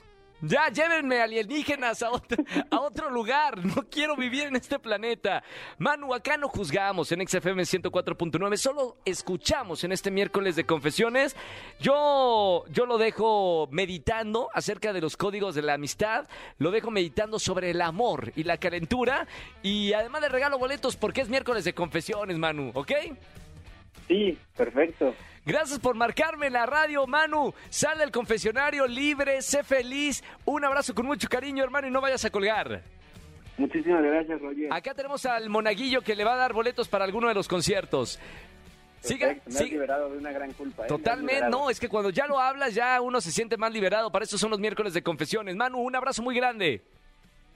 Ya, 0.43 0.69
llévenme 0.71 1.21
alienígenas 1.21 2.03
a 2.03 2.11
otro, 2.11 2.43
a 2.71 2.81
otro 2.81 3.11
lugar. 3.11 3.65
No 3.65 3.87
quiero 3.91 4.17
vivir 4.17 4.45
en 4.45 4.57
este 4.57 4.79
planeta. 4.79 5.43
Manu, 5.79 6.15
acá 6.15 6.37
no 6.37 6.49
juzgamos 6.49 7.13
en 7.13 7.27
XFM 7.27 7.63
104.9. 7.63 8.57
Solo 8.57 8.97
escuchamos 9.05 9.85
en 9.85 9.93
este 9.93 10.11
miércoles 10.11 10.57
de 10.57 10.65
confesiones. 10.65 11.37
Yo, 11.79 12.65
yo 12.69 12.87
lo 12.87 12.97
dejo 12.97 13.69
meditando 13.71 14.49
acerca 14.55 14.93
de 14.93 15.01
los 15.01 15.17
códigos 15.17 15.55
de 15.55 15.63
la 15.63 15.75
amistad. 15.75 16.27
Lo 16.59 16.71
dejo 16.71 16.91
meditando 16.91 17.39
sobre 17.39 17.71
el 17.71 17.83
amor 17.83 18.33
y 18.35 18.45
la 18.45 18.57
calentura. 18.57 19.27
Y 19.63 19.93
además 19.93 20.23
le 20.23 20.31
regalo 20.31 20.59
boletos 20.59 20.97
porque 20.97 21.21
es 21.21 21.29
miércoles 21.29 21.65
de 21.65 21.75
confesiones, 21.75 22.39
Manu. 22.39 22.71
¿Ok? 22.75 22.93
Sí, 24.09 24.39
perfecto. 24.57 25.15
Gracias 25.51 25.81
por 25.81 25.97
marcarme 25.97 26.49
la 26.49 26.65
radio, 26.65 27.09
Manu. 27.09 27.53
Sal 27.71 27.99
del 27.99 28.13
confesionario 28.13 28.87
libre, 28.87 29.43
sé 29.43 29.65
feliz. 29.65 30.23
Un 30.45 30.65
abrazo 30.65 30.95
con 30.95 31.07
mucho 31.07 31.29
cariño, 31.29 31.65
hermano, 31.65 31.89
y 31.89 31.91
no 31.91 32.01
vayas 32.01 32.25
a 32.25 32.31
colgar. 32.31 32.83
Muchísimas 33.59 34.01
gracias, 34.01 34.41
Roger. 34.41 34.73
Acá 34.73 34.95
tenemos 34.95 35.27
al 35.27 35.51
monaguillo 35.51 36.03
que 36.03 36.15
le 36.15 36.23
va 36.23 36.35
a 36.35 36.37
dar 36.37 36.53
boletos 36.53 36.87
para 36.87 37.05
alguno 37.05 37.27
de 37.27 37.35
los 37.35 37.49
conciertos. 37.49 38.21
Siga, 39.01 39.35
Me 39.47 39.55
has 39.57 39.61
liberado 39.63 40.11
de 40.11 40.19
una 40.19 40.31
gran 40.31 40.53
culpa. 40.53 40.85
¿eh? 40.85 40.89
Totalmente, 40.89 41.51
no, 41.51 41.69
es 41.69 41.81
que 41.81 41.89
cuando 41.89 42.11
ya 42.11 42.29
lo 42.29 42.39
hablas, 42.39 42.73
ya 42.73 43.01
uno 43.01 43.21
se 43.21 43.33
siente 43.33 43.57
más 43.57 43.73
liberado. 43.73 44.13
Para 44.13 44.27
eso 44.27 44.39
son 44.39 44.51
los 44.51 44.61
miércoles 44.61 44.95
de 44.95 45.03
confesiones. 45.03 45.57
Manu, 45.57 45.79
un 45.79 45.97
abrazo 45.97 46.23
muy 46.23 46.37
grande. 46.37 46.85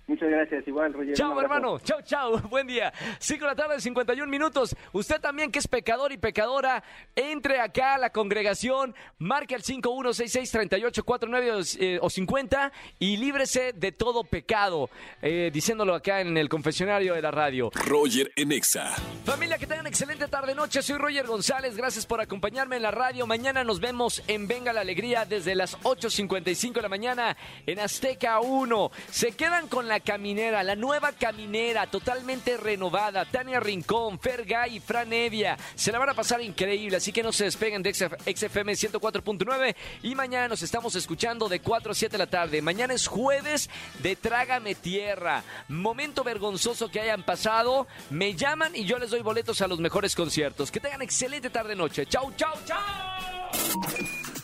Muchas 0.06 0.28
gracias, 0.28 0.68
igual, 0.68 0.92
Roger. 0.92 1.14
Chao, 1.14 1.40
hermano. 1.40 1.78
Chao, 1.78 2.02
chao. 2.02 2.38
Buen 2.50 2.66
día. 2.66 2.92
5 3.18 3.42
de 3.42 3.50
la 3.50 3.56
tarde, 3.56 3.80
51 3.80 4.30
minutos. 4.30 4.76
Usted 4.92 5.18
también, 5.18 5.50
que 5.50 5.60
es 5.60 5.66
pecador 5.66 6.12
y 6.12 6.18
pecadora, 6.18 6.84
entre 7.16 7.58
acá 7.58 7.94
a 7.94 7.98
la 7.98 8.10
congregación, 8.10 8.94
marque 9.18 9.54
al 9.54 9.62
5166-3849 9.62 11.78
eh, 11.80 11.98
o 12.02 12.10
50 12.10 12.70
y 12.98 13.16
líbrese 13.16 13.72
de 13.72 13.92
todo 13.92 14.24
pecado. 14.24 14.90
Eh, 15.22 15.48
diciéndolo 15.50 15.94
acá 15.94 16.20
en 16.20 16.36
el 16.36 16.50
confesionario 16.50 17.14
de 17.14 17.22
la 17.22 17.30
radio. 17.30 17.70
Roger 17.74 18.30
en 18.36 18.52
Exa. 18.52 18.90
Familia, 19.24 19.56
que 19.56 19.66
tengan 19.66 19.86
excelente 19.86 20.28
tarde-noche. 20.28 20.82
Soy 20.82 20.98
Roger 20.98 21.26
González. 21.26 21.78
Gracias 21.78 22.04
por 22.04 22.20
acompañarme 22.20 22.76
en 22.76 22.82
la 22.82 22.90
radio. 22.90 23.26
Mañana 23.26 23.64
nos 23.64 23.80
vemos 23.80 24.22
en 24.26 24.48
Venga 24.48 24.74
la 24.74 24.82
Alegría 24.82 25.24
desde 25.24 25.54
las 25.54 25.80
8.55 25.80 26.74
de 26.74 26.82
la 26.82 26.90
mañana 26.90 27.34
en 27.66 27.80
Azteca 27.80 28.40
1. 28.40 28.90
Se 29.10 29.32
quedan 29.32 29.66
con 29.68 29.88
la 29.88 29.93
caminera, 30.00 30.62
la 30.62 30.76
nueva 30.76 31.12
caminera, 31.12 31.86
totalmente 31.86 32.56
renovada. 32.56 33.24
Tania 33.24 33.60
Rincón, 33.60 34.18
Fergay 34.18 34.76
y 34.76 34.80
Fran 34.80 35.12
Evia. 35.12 35.56
Se 35.74 35.92
la 35.92 35.98
van 35.98 36.10
a 36.10 36.14
pasar 36.14 36.40
increíble, 36.40 36.96
así 36.96 37.12
que 37.12 37.22
no 37.22 37.32
se 37.32 37.44
despeguen 37.44 37.82
de 37.82 37.94
XFM 37.94 38.72
104.9. 38.72 39.76
Y 40.02 40.14
mañana 40.14 40.48
nos 40.48 40.62
estamos 40.62 40.94
escuchando 40.94 41.48
de 41.48 41.60
4 41.60 41.92
a 41.92 41.94
7 41.94 42.12
de 42.12 42.18
la 42.18 42.26
tarde. 42.26 42.62
Mañana 42.62 42.94
es 42.94 43.06
jueves 43.06 43.70
de 44.02 44.16
Trágame 44.16 44.74
Tierra. 44.74 45.42
Momento 45.68 46.24
vergonzoso 46.24 46.90
que 46.90 47.00
hayan 47.00 47.24
pasado. 47.24 47.86
Me 48.10 48.34
llaman 48.34 48.74
y 48.74 48.84
yo 48.84 48.98
les 48.98 49.10
doy 49.10 49.22
boletos 49.22 49.60
a 49.60 49.68
los 49.68 49.80
mejores 49.80 50.14
conciertos. 50.14 50.70
Que 50.70 50.80
tengan 50.80 51.02
excelente 51.02 51.50
tarde-noche. 51.50 52.06
Chau, 52.06 52.32
chau, 52.36 52.54
chau. 52.66 54.43